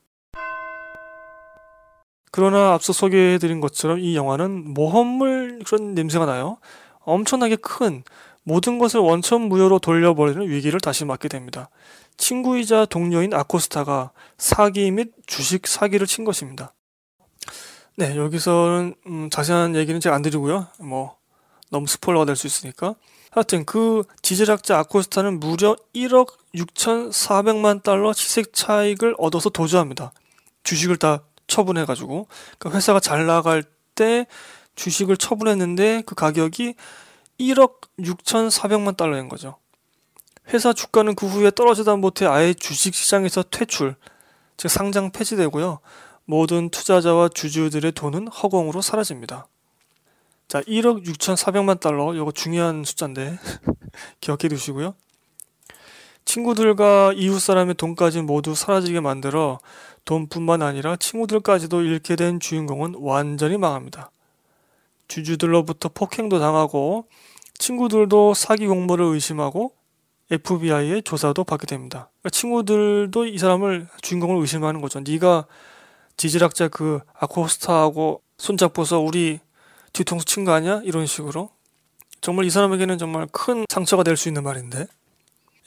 그러나 2.32 2.74
앞서 2.74 2.94
소개해드린 2.94 3.62
것처럼 3.62 4.00
이 4.00 4.16
영화는 4.16 4.74
모험물 4.74 5.62
그런 5.66 5.96
냄새가 5.96 6.26
나요. 6.26 6.58
엄청나게 7.00 7.56
큰 7.56 8.04
모든 8.48 8.80
것을 8.80 9.02
원천 9.02 9.42
무효로 9.42 9.80
돌려버리는 9.80 10.48
위기를 10.48 10.80
다시 10.80 11.04
맞게 11.04 11.28
됩니다. 11.28 11.70
친구이자 12.16 12.86
동료인 12.86 13.34
아코스타가 13.34 14.12
사기 14.38 14.90
및 14.90 15.12
주식 15.26 15.68
사기를 15.68 16.08
친 16.08 16.24
것입니다. 16.24 16.74
네, 17.98 18.16
여기서는 18.16 18.96
음, 19.06 19.30
자세한 19.30 19.76
얘기는 19.76 20.00
제가 20.00 20.16
안 20.16 20.22
드리고요. 20.22 20.66
뭐 20.80 21.18
너무 21.70 21.88
스포일러가 21.88 22.24
될 22.24 22.38
수 22.38 22.48
있으니까. 22.48 22.96
하여튼 23.32 23.66
그 23.66 24.04
지질학자 24.22 24.80
아코스타는 24.80 25.42
무려 25.42 25.76
1억 25.94 26.30
6,400만 26.56 27.84
달러 27.84 28.14
시색 28.14 28.54
차익을 28.54 29.14
얻어서 29.18 29.50
도주합니다. 29.50 30.14
주식을 30.64 30.96
다 30.96 31.22
처분해가지고 31.48 32.28
그러니까 32.60 32.78
회사가 32.78 33.02
잘 33.02 33.26
나갈 33.26 33.66
때 33.94 34.26
주식을 34.76 35.18
처분했는데 35.18 36.04
그 36.06 36.16
가격이 36.16 36.76
1억 37.40 37.82
6,400만 38.00 38.98
달러인 38.98 39.30
거죠. 39.30 39.58
회사 40.50 40.74
주가는 40.74 41.16
그 41.16 41.28
후에 41.28 41.52
떨어지다 41.52 41.96
못해 41.98 42.26
아예 42.26 42.54
주식 42.54 42.96
시장에서 42.96 43.44
퇴출, 43.44 43.96
즉 44.56 44.70
상장 44.70 45.12
폐지되고요. 45.12 45.80
모든 46.26 46.70
투자자와 46.70 47.30
주주들의 47.30 47.92
돈은 47.94 48.28
허공으로 48.28 48.82
사라집니다. 48.82 49.48
자, 50.48 50.62
1억 50.62 51.06
6,400만 51.06 51.80
달러. 51.80 52.14
이거 52.14 52.32
중요한 52.32 52.84
숫자인데 52.84 53.38
기억해 54.22 54.48
두시고요. 54.50 54.96
친구들과 56.24 57.14
이웃 57.16 57.40
사람의 57.40 57.76
돈까지 57.76 58.22
모두 58.22 58.56
사라지게 58.56 59.00
만들어 59.00 59.60
돈뿐만 60.04 60.62
아니라 60.62 60.96
친구들까지도 60.98 61.82
잃게 61.82 62.16
된 62.16 62.40
주인공은 62.40 62.96
완전히 63.00 63.58
망합니다. 63.58 64.12
주주들로부터 65.08 65.90
폭행도 65.90 66.40
당하고 66.40 67.08
친구들도 67.60 68.34
사기 68.34 68.68
공모를 68.68 69.06
의심하고 69.06 69.74
FBI의 70.30 71.04
조사도 71.04 71.44
받게 71.44 71.66
됩니다. 71.68 72.10
그러니까 72.22 72.30
친구들도 72.32 73.26
이 73.26 73.38
사람을 73.38 73.88
주인공을 74.02 74.42
의심하는 74.42 74.82
거죠. 74.82 75.00
네가 75.00 75.46
지질학자 76.18 76.68
그 76.68 77.00
아코스타하고 77.14 78.22
손잡고서 78.38 79.00
우리 79.00 79.40
뒤통수 79.94 80.26
친 80.26 80.46
거 80.46 80.52
아니야? 80.52 80.82
이런 80.84 81.06
식으로. 81.06 81.50
정말 82.22 82.46
이 82.46 82.50
사람에게는 82.50 82.98
정말 82.98 83.28
큰 83.32 83.66
상처가 83.70 84.04
될 84.04 84.18
수 84.18 84.28
있는 84.28 84.44
말인데. 84.44 84.88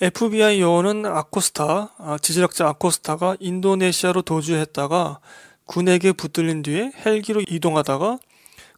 FBI 0.02 0.60
요원은 0.60 1.04
아코스타, 1.06 1.90
아, 1.98 2.18
지질학자 2.20 2.66
아코스타가 2.68 3.36
인도네시아로 3.38 4.22
도주했다가 4.22 5.20
군에게 5.66 6.12
붙들린 6.12 6.62
뒤에 6.62 6.92
헬기로 7.04 7.42
이동하다가 7.48 8.18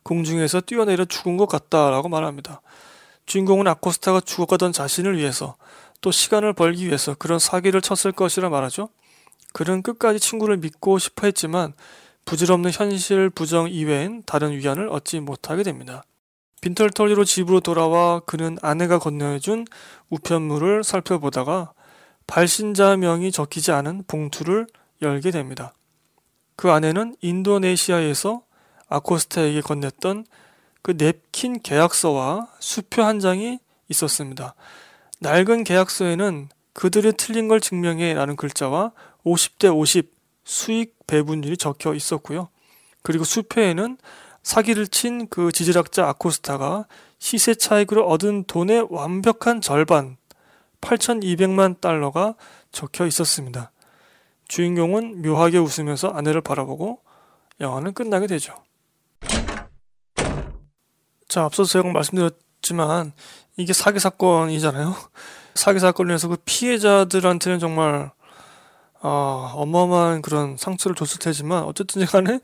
공중에서 0.02 0.60
뛰어내려 0.60 1.04
죽은 1.04 1.36
것 1.36 1.46
같다라고 1.46 2.08
말합니다. 2.08 2.60
주인공은 3.26 3.66
아코스타가 3.66 4.20
죽어가던 4.20 4.72
자신을 4.72 5.16
위해서 5.16 5.56
또 6.00 6.10
시간을 6.10 6.52
벌기 6.52 6.86
위해서 6.86 7.14
그런 7.14 7.38
사기를 7.38 7.80
쳤을 7.80 8.12
것이라 8.12 8.48
말하죠. 8.48 8.88
그는 9.52 9.82
끝까지 9.82 10.18
친구를 10.18 10.56
믿고 10.56 10.98
싶어 10.98 11.26
했지만 11.26 11.72
부질없는 12.24 12.70
현실 12.72 13.30
부정 13.30 13.68
이외엔 13.68 14.22
다른 14.26 14.52
위안을 14.52 14.88
얻지 14.88 15.20
못하게 15.20 15.62
됩니다. 15.62 16.04
빈털터리로 16.60 17.24
집으로 17.24 17.60
돌아와 17.60 18.20
그는 18.20 18.56
아내가 18.62 18.98
건네준 18.98 19.66
우편물을 20.10 20.84
살펴보다가 20.84 21.72
발신자 22.26 22.96
명이 22.96 23.32
적히지 23.32 23.72
않은 23.72 24.04
봉투를 24.06 24.66
열게 25.02 25.32
됩니다. 25.32 25.74
그 26.54 26.70
안에는 26.70 27.16
인도네시아에서 27.20 28.42
아코스타에게 28.92 29.60
건넸던 29.60 30.26
그 30.82 30.94
냅킨 30.96 31.60
계약서와 31.60 32.48
수표 32.58 33.02
한 33.02 33.20
장이 33.20 33.58
있었습니다. 33.88 34.54
낡은 35.20 35.64
계약서에는 35.64 36.48
그들이 36.72 37.12
틀린 37.12 37.48
걸 37.48 37.60
증명해 37.60 38.14
라는 38.14 38.36
글자와 38.36 38.92
50대 39.24 39.74
50 39.74 40.10
수익 40.44 40.96
배분율이 41.06 41.56
적혀 41.56 41.94
있었고요. 41.94 42.48
그리고 43.02 43.24
수표에는 43.24 43.98
사기를 44.42 44.88
친 44.88 45.28
그 45.28 45.52
지질학자 45.52 46.08
아코스타가 46.08 46.86
시세 47.18 47.54
차익으로 47.54 48.06
얻은 48.08 48.44
돈의 48.44 48.88
완벽한 48.90 49.60
절반 49.60 50.16
8,200만 50.80 51.80
달러가 51.80 52.34
적혀 52.72 53.06
있었습니다. 53.06 53.70
주인공은 54.48 55.22
묘하게 55.22 55.58
웃으면서 55.58 56.08
아내를 56.08 56.40
바라보고 56.40 57.00
영화는 57.60 57.94
끝나게 57.94 58.26
되죠. 58.26 58.54
자, 61.32 61.44
앞서 61.44 61.64
제가 61.64 61.90
말씀드렸지만 61.90 63.14
이게 63.56 63.72
사기 63.72 63.98
사건이잖아요. 63.98 64.94
사기 65.56 65.80
사건에서 65.80 66.28
그 66.28 66.36
피해자들한테는 66.44 67.58
정말 67.58 68.10
어, 69.00 69.50
어마어마한 69.54 70.20
그런 70.20 70.58
상처를 70.58 70.94
줬을 70.94 71.20
테지만 71.20 71.62
어쨌든 71.62 72.04
간에 72.04 72.38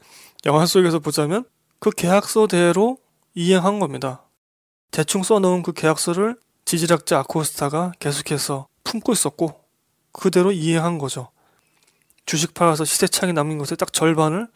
영화 0.47 0.65
속에서 0.65 1.01
보자면 1.01 1.45
그 1.81 1.91
계약서대로 1.91 2.97
이행한 3.35 3.79
겁니다. 3.79 4.23
대충 4.91 5.23
써놓은 5.23 5.63
그 5.63 5.75
계약서를 5.75 6.39
지질학자 6.65 7.19
아코스타가 7.19 7.93
계속해서 7.99 8.69
품고 8.85 9.13
있었고 9.13 9.65
그대로 10.13 10.51
이행한 10.51 10.97
거죠. 10.97 11.29
주식 12.25 12.55
팔아서 12.55 12.87
시세차익 12.87 13.35
남긴 13.35 13.59
것의 13.59 13.77
딱 13.77 13.93
절반을 13.93 14.49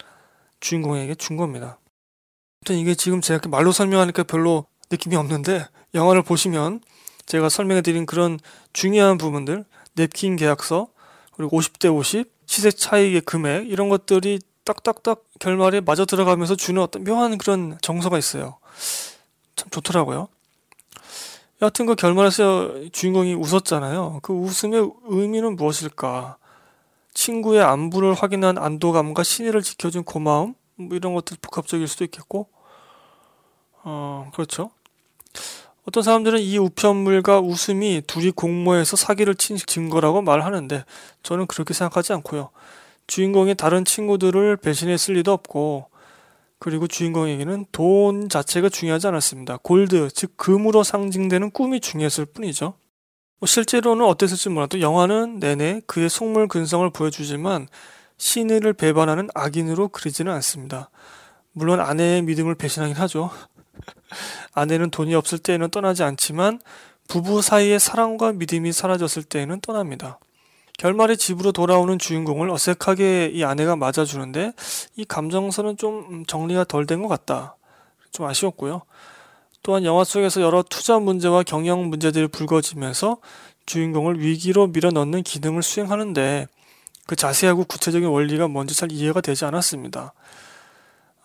주인공에게 0.61 1.17
준 1.17 1.37
겁니다. 1.37 1.77
아무튼 2.63 2.77
이게 2.77 2.95
지금 2.95 3.21
제가 3.21 3.49
말로 3.49 3.73
설명하니까 3.73 4.23
별로 4.23 4.67
느낌이 4.89 5.17
없는데 5.17 5.67
영화를 5.95 6.23
보시면 6.23 6.81
제가 7.27 7.49
설명해드린 7.49 8.07
그런 8.07 8.39
중요한 8.73 9.19
부분들 9.19 9.65
냅킨 9.95 10.37
계약서 10.37 10.87
그리고 11.33 11.59
50대 11.59 11.93
50 11.93 12.31
시세 12.47 12.71
차익의 12.71 13.23
금액 13.23 13.69
이런 13.69 13.89
것들이 13.89 14.39
딱딱딱 14.63 15.25
결말에 15.41 15.81
맞아 15.81 16.05
들어가면서 16.05 16.55
주는 16.55 16.81
어떤 16.81 17.03
묘한 17.03 17.37
그런 17.37 17.79
정서가 17.83 18.17
있어요. 18.17 18.59
참 19.57 19.69
좋더라고요. 19.71 20.29
여하튼 21.63 21.87
그 21.87 21.97
결말에서 21.97 22.91
주인공이 22.93 23.35
웃었잖아요. 23.35 24.21
그 24.23 24.33
웃음의 24.33 24.89
의미는 25.07 25.57
무엇일까? 25.57 26.37
친구의 27.15 27.63
안부를 27.63 28.15
확인한 28.15 28.57
안도감과 28.57 29.25
신의를 29.25 29.63
지켜준 29.63 30.05
고마움? 30.05 30.55
뭐 30.77 30.97
이런 30.97 31.15
것들 31.15 31.37
복합적일 31.41 31.87
수도 31.87 32.05
있겠고, 32.05 32.49
어, 33.85 34.31
그렇죠. 34.33 34.71
어떤 35.85 36.03
사람들은 36.03 36.41
이 36.41 36.59
우편물과 36.59 37.41
웃음이 37.41 38.03
둘이 38.07 38.31
공모해서 38.31 38.97
사기를 38.97 39.35
친 39.35 39.57
증거라고 39.57 40.23
말하는데 40.23 40.85
저는 41.23 41.47
그렇게 41.47 41.75
생각하지 41.75 42.13
않고요. 42.13 42.51
주인공이 43.09 43.57
다른 43.57 43.85
친구들을 43.85 44.57
배신했을 44.59 45.15
리도 45.15 45.33
없고 45.33 45.87
그리고 46.61 46.87
주인공에게는 46.87 47.67
돈 47.73 48.29
자체가 48.29 48.69
중요하지 48.69 49.09
않았습니다. 49.09 49.59
골드, 49.63 50.11
즉 50.15 50.37
금으로 50.37 50.85
상징되는 50.85 51.51
꿈이 51.51 51.81
중요했을 51.81 52.27
뿐이죠. 52.27 52.75
뭐 53.41 53.47
실제로는 53.49 54.05
어땠을지 54.07 54.49
몰라도 54.51 54.81
영화는 54.81 55.41
내내 55.41 55.81
그의 55.89 56.09
속물 56.09 56.47
근성을 56.47 56.89
보여주지만 56.91 57.67
신의를 58.17 58.75
배반하는 58.75 59.29
악인으로 59.35 59.89
그리지는 59.89 60.33
않습니다. 60.35 60.91
물론 61.51 61.81
아내의 61.81 62.23
믿음을 62.23 62.55
배신하긴 62.55 62.95
하죠. 62.95 63.31
아내는 64.55 64.91
돈이 64.91 65.15
없을 65.15 65.39
때에는 65.39 65.71
떠나지 65.71 66.03
않지만 66.03 66.61
부부 67.09 67.43
사이의 67.43 67.81
사랑과 67.81 68.33
믿음이 68.33 68.73
사라졌을 68.73 69.23
때에는 69.23 69.61
떠납니다. 69.61 70.19
결말에 70.79 71.17
집으로 71.17 71.53
돌아오는 71.53 71.99
주인공을 71.99 72.51
어색하게 72.51 73.31
이 73.35 73.45
아내가 73.45 73.77
맞아주는데 73.77 74.53
이 74.97 75.05
감정선은 75.05 75.77
좀 75.77 76.25
정리가 76.27 76.65
덜 76.65 76.87
된 76.87 77.03
것 77.03 77.09
같다. 77.09 77.57
좀 78.11 78.27
아쉬웠고요. 78.27 78.83
또한 79.63 79.85
영화 79.85 80.05
속에서 80.05 80.41
여러 80.41 80.63
투자 80.63 80.99
문제와 80.99 81.45
경영 81.45 81.87
문제들이 81.89 82.29
불거지면서 82.29 83.19
주인공을 83.67 84.21
위기로 84.21 84.69
밀어넣는 84.69 85.23
기능을 85.23 85.63
수행하는데 85.63 86.49
그 87.07 87.17
자세하고 87.17 87.65
구체적인 87.65 88.09
원리가 88.09 88.49
뭔지 88.49 88.75
잘 88.75 88.91
이해가 88.91 89.21
되지 89.21 89.45
않았습니다. 89.45 90.15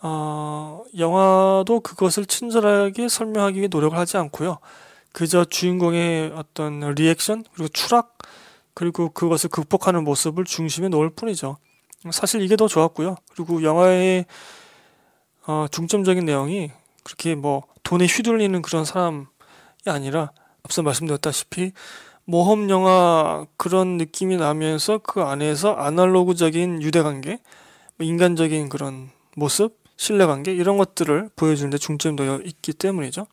어, 0.01 0.83
영화도 0.97 1.79
그것을 1.81 2.25
친절하게 2.25 3.07
설명하기 3.09 3.57
위해 3.57 3.67
노력을 3.69 3.97
하지 3.97 4.17
않고요. 4.17 4.59
그저 5.11 5.45
주인공의 5.45 6.31
어떤 6.35 6.79
리액션 6.93 7.43
그리고 7.53 7.69
추락 7.69 8.17
그리고 8.73 9.09
그것을 9.09 9.49
극복하는 9.49 10.03
모습을 10.03 10.43
중심에 10.43 10.87
놓을 10.89 11.09
뿐이죠. 11.09 11.57
사실 12.11 12.41
이게 12.41 12.55
더 12.55 12.67
좋았고요. 12.67 13.15
그리고 13.33 13.63
영화의 13.63 14.25
어, 15.47 15.65
중점적인 15.71 16.25
내용이 16.25 16.71
그렇게 17.03 17.33
뭐 17.33 17.63
돈에 17.83 18.05
휘둘리는 18.05 18.61
그런 18.61 18.85
사람이 18.85 19.25
아니라 19.85 20.31
앞서 20.63 20.83
말씀드렸다시피 20.83 21.71
모험 22.25 22.69
영화 22.69 23.45
그런 23.55 23.97
느낌이 23.97 24.35
나면서 24.35 24.99
그 24.99 25.21
안에서 25.21 25.73
아날로그적인 25.73 26.81
유대관계, 26.81 27.39
뭐 27.95 28.05
인간적인 28.05 28.67
그런 28.67 29.09
모습, 29.35 29.79
신뢰관계 29.97 30.53
이런 30.53 30.77
것들을 30.77 31.31
보여주는데 31.35 31.77
놓여 32.15 32.39
있기 32.45 32.73
때문이죠. 32.73 33.27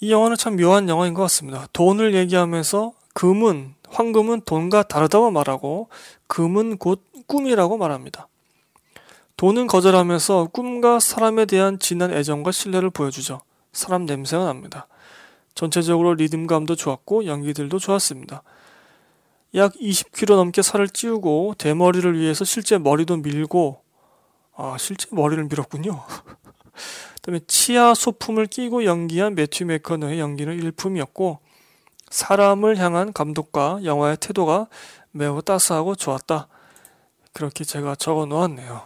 이 0.00 0.10
영화는 0.10 0.36
참 0.36 0.56
묘한 0.56 0.88
영화인 0.88 1.14
것 1.14 1.22
같습니다. 1.22 1.66
돈을 1.72 2.14
얘기하면서 2.14 2.92
금은 3.12 3.74
황금은 3.88 4.42
돈과 4.42 4.84
다르다고 4.84 5.30
말하고 5.30 5.88
금은 6.26 6.78
곧 6.78 7.04
꿈이라고 7.26 7.76
말합니다. 7.76 8.28
돈은 9.36 9.66
거절하면서 9.66 10.48
꿈과 10.52 11.00
사람에 11.00 11.44
대한 11.46 11.78
진한 11.78 12.12
애정과 12.12 12.52
신뢰를 12.52 12.90
보여주죠. 12.90 13.40
사람 13.72 14.06
냄새가 14.06 14.44
납니다. 14.44 14.86
전체적으로 15.54 16.14
리듬감도 16.14 16.76
좋았고 16.76 17.26
연기들도 17.26 17.78
좋았습니다. 17.78 18.42
약 19.54 19.72
20kg 19.74 20.36
넘게 20.36 20.62
살을 20.62 20.88
찌우고 20.88 21.54
대머리를 21.58 22.18
위해서 22.18 22.44
실제 22.44 22.78
머리도 22.78 23.18
밀고 23.18 23.82
아 24.62 24.76
실제 24.76 25.08
머리를 25.10 25.42
밀었군요. 25.44 26.04
그다음에 27.16 27.40
치아 27.46 27.94
소품을 27.94 28.46
끼고 28.46 28.84
연기한 28.84 29.34
매튜 29.34 29.64
메커너의 29.64 30.20
연기는 30.20 30.54
일품이었고 30.54 31.38
사람을 32.10 32.76
향한 32.76 33.14
감독과 33.14 33.80
영화의 33.84 34.18
태도가 34.18 34.66
매우 35.12 35.40
따스하고 35.40 35.94
좋았다. 35.94 36.48
그렇게 37.32 37.64
제가 37.64 37.94
적어 37.94 38.26
놓았네요. 38.26 38.82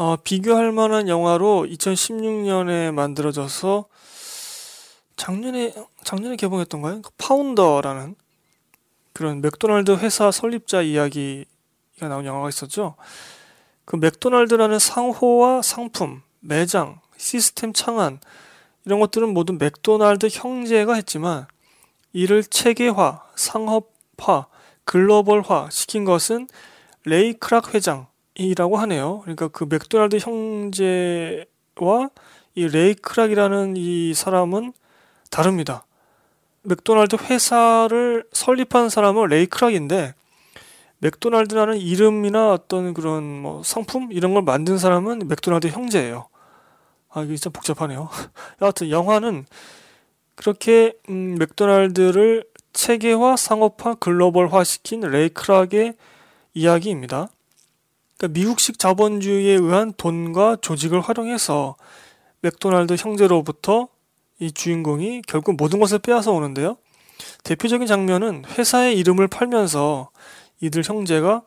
어, 0.00 0.16
비교할 0.16 0.72
만한 0.72 1.08
영화로 1.08 1.66
2016년에 1.68 2.90
만들어져서 2.90 3.84
작년에 5.16 5.74
작년에 6.04 6.36
개봉했던가요? 6.36 7.02
그 7.02 7.10
파운더라는 7.18 8.14
그런 9.12 9.42
맥도날드 9.42 9.90
회사 9.96 10.30
설립자 10.30 10.80
이야기가 10.80 12.08
나온 12.08 12.24
영화가 12.24 12.48
있었죠. 12.48 12.94
그 13.84 13.96
맥도날드라는 13.96 14.78
상호와 14.78 15.60
상품, 15.60 16.22
매장, 16.40 16.98
시스템 17.18 17.74
창안 17.74 18.20
이런 18.86 19.00
것들은 19.00 19.34
모두 19.34 19.52
맥도날드 19.52 20.28
형제가 20.32 20.94
했지만 20.94 21.46
이를 22.14 22.42
체계화, 22.42 23.22
상업화, 23.36 24.46
글로벌화 24.84 25.68
시킨 25.70 26.06
것은 26.06 26.48
레이 27.04 27.34
크락 27.34 27.74
회장 27.74 28.06
이라고 28.48 28.78
하네요. 28.78 29.20
그러니까 29.20 29.48
그 29.48 29.66
맥도날드 29.68 30.16
형제와 30.16 32.10
이 32.54 32.68
레이 32.68 32.94
크락이라는 32.94 33.74
이 33.76 34.14
사람은 34.14 34.72
다릅니다. 35.30 35.84
맥도날드 36.62 37.16
회사를 37.16 38.24
설립한 38.32 38.88
사람은 38.88 39.28
레이 39.28 39.46
크락인데 39.46 40.14
맥도날드라는 40.98 41.78
이름이나 41.78 42.52
어떤 42.52 42.94
그런 42.94 43.24
뭐 43.24 43.62
상품 43.62 44.10
이런 44.10 44.34
걸 44.34 44.42
만든 44.42 44.78
사람은 44.78 45.28
맥도날드 45.28 45.68
형제예요. 45.68 46.28
아 47.10 47.22
이게 47.22 47.36
진짜 47.36 47.50
복잡하네요. 47.50 48.08
여하튼 48.62 48.90
영화는 48.90 49.46
그렇게 50.34 50.94
음, 51.08 51.36
맥도날드를 51.38 52.44
체계화, 52.72 53.36
상업화, 53.36 53.96
글로벌화 53.96 54.64
시킨 54.64 55.00
레이크락의 55.00 55.94
이야기입니다. 56.54 57.28
그러니까 58.20 58.38
미국식 58.38 58.78
자본주의에 58.78 59.54
의한 59.54 59.94
돈과 59.96 60.58
조직을 60.60 61.00
활용해서 61.00 61.76
맥도날드 62.42 62.94
형제로부터 62.94 63.88
이 64.38 64.52
주인공이 64.52 65.22
결국 65.26 65.56
모든 65.56 65.80
것을 65.80 65.98
빼앗아 65.98 66.30
오는데요. 66.30 66.76
대표적인 67.44 67.86
장면은 67.86 68.44
회사의 68.46 68.98
이름을 68.98 69.28
팔면서 69.28 70.10
이들 70.60 70.82
형제가 70.84 71.42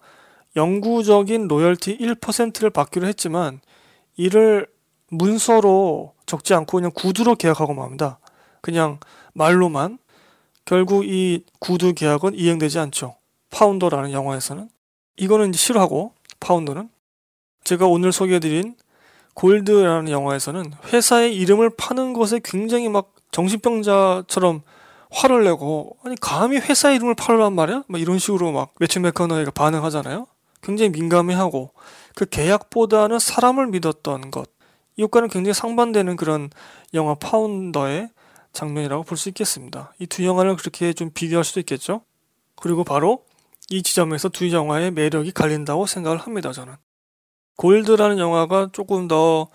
영구적인 0.55 1.47
로열티 1.47 1.99
1%를 1.99 2.71
받기로 2.71 3.05
했지만 3.07 3.61
이를 4.15 4.67
문서로 5.09 6.13
적지 6.25 6.55
않고 6.55 6.77
그냥 6.77 6.91
구두로 6.93 7.35
계약하고 7.35 7.75
맙니다. 7.75 8.17
그냥 8.61 8.99
말로만 9.33 9.99
결국 10.65 11.05
이 11.05 11.43
구두 11.59 11.93
계약은 11.93 12.33
이행되지 12.33 12.79
않죠. 12.79 13.15
파운더라는 13.51 14.11
영화에서는 14.11 14.69
이거는 15.17 15.53
싫어하고 15.53 16.12
파운더는 16.43 16.89
제가 17.63 17.87
오늘 17.87 18.11
소개해드린 18.11 18.75
골드라는 19.33 20.11
영화에서는 20.11 20.73
회사의 20.91 21.35
이름을 21.35 21.71
파는 21.77 22.13
것에 22.13 22.39
굉장히 22.43 22.89
막 22.89 23.13
정신병자처럼 23.31 24.61
화를 25.09 25.43
내고 25.43 25.97
아니 26.03 26.15
감히 26.19 26.57
회사 26.57 26.91
이름을 26.91 27.15
팔란 27.15 27.53
말이야? 27.53 27.83
막 27.87 28.01
이런 28.01 28.19
식으로 28.19 28.51
막 28.51 28.73
매튜 28.79 28.99
맥커너이가 28.99 29.51
반응하잖아요. 29.51 30.27
굉장히 30.61 30.89
민감해하고 30.91 31.71
그 32.15 32.25
계약보다는 32.25 33.19
사람을 33.19 33.67
믿었던 33.67 34.31
것. 34.31 34.49
이 34.97 35.01
효과는 35.03 35.29
굉장히 35.29 35.53
상반되는 35.53 36.15
그런 36.15 36.49
영화 36.93 37.15
파운더의 37.15 38.09
장면이라고 38.53 39.03
볼 39.03 39.17
수 39.17 39.29
있겠습니다. 39.29 39.93
이 39.99 40.05
두 40.05 40.23
영화를 40.25 40.55
그렇게 40.57 40.93
좀 40.93 41.09
비교할 41.11 41.43
수도 41.43 41.59
있겠죠. 41.59 42.01
그리고 42.55 42.83
바로 42.83 43.25
이 43.69 43.81
지점에서 43.81 44.29
두 44.29 44.51
영화의 44.51 44.91
매력이 44.91 45.31
갈린다고 45.31 45.85
생각을 45.85 46.17
합니다. 46.17 46.51
저는 46.51 46.75
골드라는 47.57 48.19
영화가 48.19 48.69
조금 48.73 49.07
더 49.07 49.47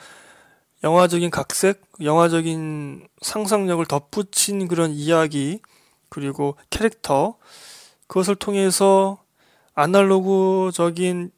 영화적인 0.84 1.30
각색, 1.30 1.82
영화적인 2.02 3.08
상상력을 3.22 3.84
덧붙인 3.86 4.68
그런 4.68 4.92
이야기 4.92 5.60
그리고 6.08 6.56
캐릭터 6.70 7.36
그것을 8.06 8.36
통해서 8.36 9.22
아날로그적인 9.74 11.30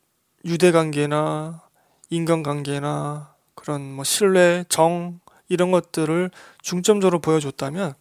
유대관계나 0.45 1.63
인간관계나 2.11 3.35
그런 3.55 3.93
뭐 3.93 4.05
신뢰, 4.05 4.65
정 4.69 5.21
이런 5.49 5.71
것들을 5.71 6.31
중점적으로 6.63 7.21
보여줬다면 7.21 7.95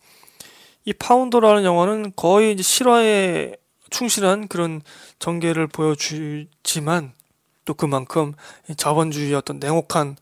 이 0.85 0.93
파운더라는 0.93 1.63
영화는 1.63 2.13
거의 2.15 2.53
이제 2.53 2.63
실화에 2.63 3.55
충실한 3.89 4.47
그런 4.47 4.81
전개를 5.19 5.67
보여주지만 5.67 7.13
또 7.65 7.73
그만큼 7.73 8.33
자본주의 8.77 9.33
어떤 9.33 9.59
냉혹한 9.59 10.17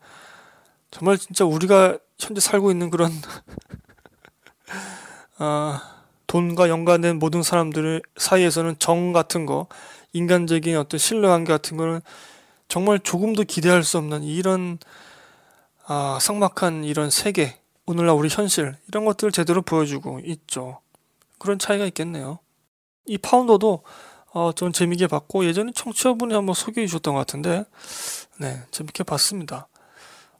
정말 0.90 1.18
진짜 1.18 1.44
우리가 1.44 1.98
현재 2.18 2.40
살고 2.40 2.70
있는 2.70 2.90
그런 2.90 3.10
아, 5.38 6.02
돈과 6.26 6.68
연관된 6.68 7.18
모든 7.18 7.42
사람들 7.42 8.02
사이에서는 8.16 8.76
정 8.78 9.12
같은 9.12 9.46
거 9.46 9.66
인간적인 10.12 10.76
어떤 10.76 10.98
신뢰관계 10.98 11.52
같은 11.52 11.76
거는 11.76 12.00
정말 12.68 12.98
조금도 12.98 13.44
기대할 13.44 13.82
수 13.82 13.98
없는 13.98 14.24
이런 14.24 14.78
아, 15.86 16.18
삭막한 16.20 16.84
이런 16.84 17.08
세계, 17.08 17.56
오늘날 17.86 18.14
우리 18.14 18.28
현실 18.28 18.76
이런 18.88 19.06
것들을 19.06 19.32
제대로 19.32 19.62
보여주고 19.62 20.20
있죠. 20.24 20.80
그런 21.38 21.58
차이가 21.58 21.86
있겠네요. 21.86 22.40
이 23.08 23.18
파운더도 23.18 23.82
어, 24.32 24.52
좀 24.52 24.72
재밌게 24.72 25.06
봤고 25.06 25.44
예전에 25.44 25.72
청취자분이 25.74 26.34
한번 26.34 26.54
소개해 26.54 26.86
주셨던 26.86 27.14
것 27.14 27.20
같은데 27.20 27.64
네 28.38 28.62
재밌게 28.70 29.04
봤습니다. 29.04 29.68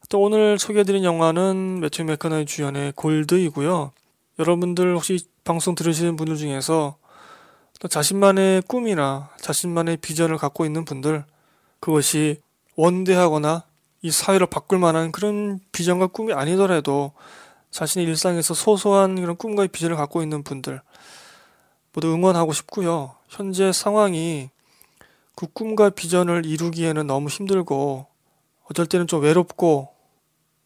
또 0.09 0.21
오늘 0.21 0.59
소개해드린 0.59 1.05
영화는 1.05 1.81
매튜 1.81 2.05
맥커너의 2.05 2.47
주연의 2.47 2.93
골드이고요. 2.93 3.93
여러분들 4.39 4.95
혹시 4.95 5.19
방송 5.45 5.75
들으시는 5.75 6.17
분들 6.17 6.37
중에서 6.37 6.97
또 7.81 7.89
자신만의 7.89 8.63
꿈이나 8.63 9.31
자신만의 9.41 9.99
비전을 9.99 10.37
갖고 10.37 10.65
있는 10.65 10.85
분들 10.85 11.25
그것이 11.81 12.41
원대하거나 12.77 13.65
이 14.03 14.11
사회를 14.11 14.47
바꿀 14.47 14.79
만한 14.79 15.11
그런 15.11 15.59
비전과 15.73 16.09
꿈이 16.09 16.33
아니더라도 16.33 17.13
자신의 17.71 18.07
일상에서 18.07 18.55
소소한 18.55 19.21
그런 19.21 19.37
꿈과 19.37 19.67
비전을 19.67 19.97
갖고 19.97 20.23
있는 20.23 20.43
분들 20.43 20.81
모두 21.93 22.13
응원하고 22.13 22.53
싶고요. 22.53 23.15
현재 23.29 23.73
상황이 23.73 24.51
그 25.35 25.47
꿈과 25.47 25.91
비전을 25.91 26.47
이루기에는 26.47 27.07
너무 27.07 27.29
힘들고 27.29 28.07
어쩔 28.65 28.87
때는 28.87 29.07
좀 29.07 29.23
외롭고 29.23 29.89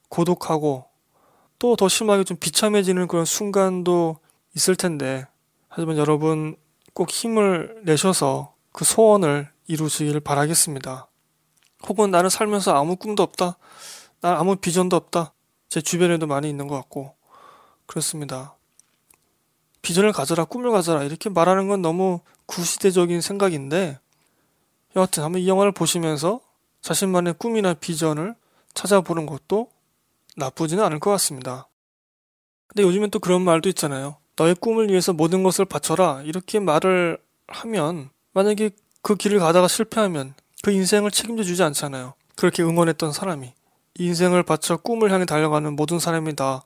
고독하고 0.08 0.86
또 1.58 1.76
더 1.76 1.88
심하게 1.88 2.24
좀 2.24 2.36
비참해지는 2.36 3.06
그런 3.06 3.24
순간도 3.24 4.16
있을 4.56 4.74
텐데 4.74 5.26
하지만 5.68 5.96
여러분 5.96 6.56
꼭 6.92 7.08
힘을 7.08 7.82
내셔서 7.84 8.54
그 8.72 8.84
소원을 8.84 9.48
이루시길 9.68 10.18
바라겠습니다. 10.20 11.06
혹은 11.88 12.10
나는 12.10 12.30
살면서 12.30 12.74
아무 12.74 12.96
꿈도 12.96 13.22
없다. 13.22 13.58
난 14.20 14.36
아무 14.36 14.56
비전도 14.56 14.96
없다. 14.96 15.32
제 15.68 15.80
주변에도 15.80 16.26
많이 16.26 16.50
있는 16.50 16.66
것 16.66 16.74
같고 16.74 17.14
그렇습니다. 17.86 18.56
비전을 19.82 20.12
가져라, 20.12 20.44
꿈을 20.44 20.70
가져라 20.70 21.04
이렇게 21.04 21.28
말하는 21.28 21.68
건 21.68 21.82
너무 21.82 22.20
구시대적인 22.46 23.20
생각인데 23.20 23.98
여하튼 24.96 25.22
한번 25.22 25.40
이 25.42 25.48
영화를 25.48 25.72
보시면서 25.72 26.40
자신만의 26.80 27.34
꿈이나 27.38 27.74
비전을 27.74 28.34
찾아보는 28.74 29.26
것도 29.26 29.68
나쁘지는 30.36 30.82
않을 30.84 31.00
것 31.00 31.10
같습니다. 31.12 31.68
근데 32.66 32.82
요즘엔 32.82 33.10
또 33.10 33.18
그런 33.18 33.42
말도 33.42 33.68
있잖아요. 33.70 34.16
너의 34.36 34.54
꿈을 34.54 34.88
위해서 34.88 35.12
모든 35.12 35.42
것을 35.42 35.64
바쳐라 35.64 36.22
이렇게 36.24 36.58
말을 36.58 37.18
하면 37.48 38.10
만약에 38.32 38.70
그 39.02 39.14
길을 39.14 39.40
가다가 39.40 39.68
실패하면 39.68 40.34
그 40.62 40.70
인생을 40.70 41.10
책임져 41.10 41.42
주지 41.42 41.62
않잖아요. 41.62 42.14
그렇게 42.36 42.62
응원했던 42.62 43.12
사람이. 43.12 43.52
인생을 43.98 44.42
바쳐 44.42 44.78
꿈을 44.78 45.12
향해 45.12 45.26
달려가는 45.26 45.74
모든 45.74 45.98
사람이 45.98 46.34
다 46.36 46.62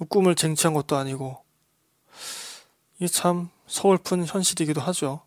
그 0.00 0.06
꿈을 0.06 0.34
쟁취한 0.34 0.72
것도 0.72 0.96
아니고. 0.96 1.38
이게 3.00 3.08
참 3.08 3.48
서글픈 3.66 4.26
현실이기도 4.26 4.80
하죠. 4.82 5.22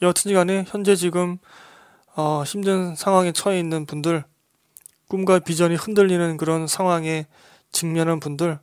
여하튼 0.00 0.32
간에 0.32 0.64
현재 0.68 0.94
지금 0.94 1.38
어, 2.14 2.44
힘든 2.44 2.94
상황에 2.94 3.32
처해 3.32 3.58
있는 3.58 3.84
분들, 3.84 4.24
꿈과 5.08 5.40
비전이 5.40 5.74
흔들리는 5.74 6.36
그런 6.36 6.68
상황에 6.68 7.26
직면한 7.72 8.20
분들 8.20 8.60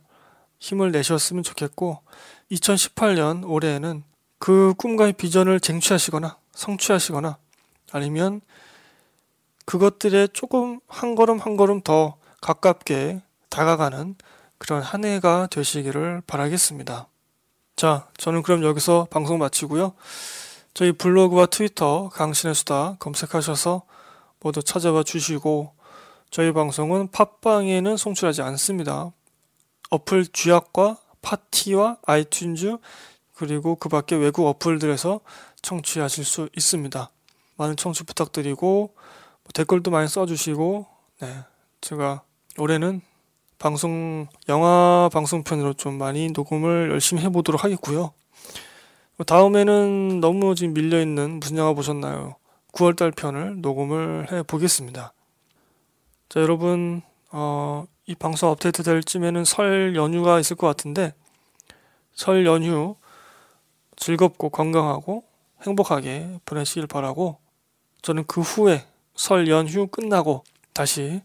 힘을 0.60 0.92
내셨으면 0.92 1.42
좋겠고 1.42 2.02
2018년 2.50 3.46
올해에는 3.46 4.02
그 4.38 4.72
꿈과 4.78 5.12
비전을 5.12 5.60
쟁취하시거나 5.60 6.38
성취하시거나 6.52 7.36
아니면 7.92 8.40
그것들에 9.66 10.28
조금 10.28 10.80
한 10.88 11.14
걸음 11.14 11.38
한 11.38 11.58
걸음 11.58 11.82
더 11.82 12.16
가깝게 12.40 13.20
다가가는 13.50 14.16
그런 14.56 14.82
한 14.82 15.04
해가 15.04 15.48
되시기를 15.50 16.22
바라겠습니다. 16.26 17.08
자, 17.78 18.08
저는 18.16 18.42
그럼 18.42 18.64
여기서 18.64 19.06
방송 19.08 19.38
마치고요. 19.38 19.92
저희 20.74 20.90
블로그와 20.90 21.46
트위터 21.46 22.08
강신의 22.08 22.56
수다 22.56 22.96
검색하셔서 22.98 23.82
모두 24.40 24.64
찾아봐 24.64 25.04
주시고 25.04 25.72
저희 26.28 26.52
방송은 26.52 27.12
팟빵에는 27.12 27.96
송출하지 27.96 28.42
않습니다. 28.42 29.12
어플 29.90 30.26
쥐약과 30.26 30.96
파티와 31.22 31.98
아이튠즈 32.04 32.80
그리고 33.36 33.76
그 33.76 33.88
밖에 33.88 34.16
외국 34.16 34.48
어플들에서 34.48 35.20
청취하실 35.62 36.24
수 36.24 36.48
있습니다. 36.56 37.10
많은 37.58 37.76
청취 37.76 38.02
부탁드리고 38.02 38.92
뭐 38.96 39.50
댓글도 39.54 39.92
많이 39.92 40.08
써주시고 40.08 40.84
네 41.20 41.44
제가 41.80 42.22
올해는 42.58 43.02
방송 43.58 44.28
영화 44.48 45.08
방송편으로 45.12 45.74
좀 45.74 45.98
많이 45.98 46.28
녹음을 46.30 46.90
열심히 46.90 47.22
해보도록 47.22 47.64
하겠고요. 47.64 48.12
뭐 49.16 49.24
다음에는 49.26 50.20
너무 50.20 50.54
지금 50.54 50.74
밀려 50.74 51.00
있는 51.00 51.40
무슨 51.40 51.56
영화 51.56 51.72
보셨나요? 51.72 52.36
9월달 52.72 53.16
편을 53.16 53.60
녹음을 53.60 54.30
해 54.30 54.42
보겠습니다. 54.44 55.12
자 56.28 56.40
여러분 56.40 57.02
어, 57.32 57.84
이 58.06 58.14
방송 58.14 58.48
업데이트 58.50 58.84
될 58.84 59.02
쯤에는 59.02 59.44
설 59.44 59.96
연휴가 59.96 60.38
있을 60.38 60.54
것 60.54 60.68
같은데 60.68 61.12
설 62.14 62.46
연휴 62.46 62.94
즐겁고 63.96 64.50
건강하고 64.50 65.24
행복하게 65.66 66.38
보내시길 66.44 66.86
바라고 66.86 67.38
저는 68.02 68.24
그 68.28 68.40
후에 68.40 68.86
설 69.16 69.48
연휴 69.48 69.88
끝나고 69.88 70.44
다시 70.72 71.22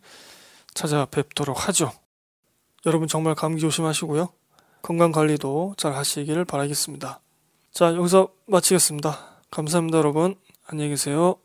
찾아뵙도록 0.73 1.67
하죠. 1.67 1.91
여러분 2.85 3.07
정말 3.07 3.33
감기 3.35 3.61
조심하시고요. 3.61 4.29
건강 4.81 5.11
관리도 5.11 5.75
잘 5.77 5.93
하시기를 5.93 6.43
바라겠습니다. 6.43 7.21
자, 7.71 7.95
여기서 7.95 8.29
마치겠습니다. 8.47 9.41
감사합니다, 9.51 9.97
여러분. 9.99 10.35
안녕히 10.67 10.89
계세요. 10.89 11.37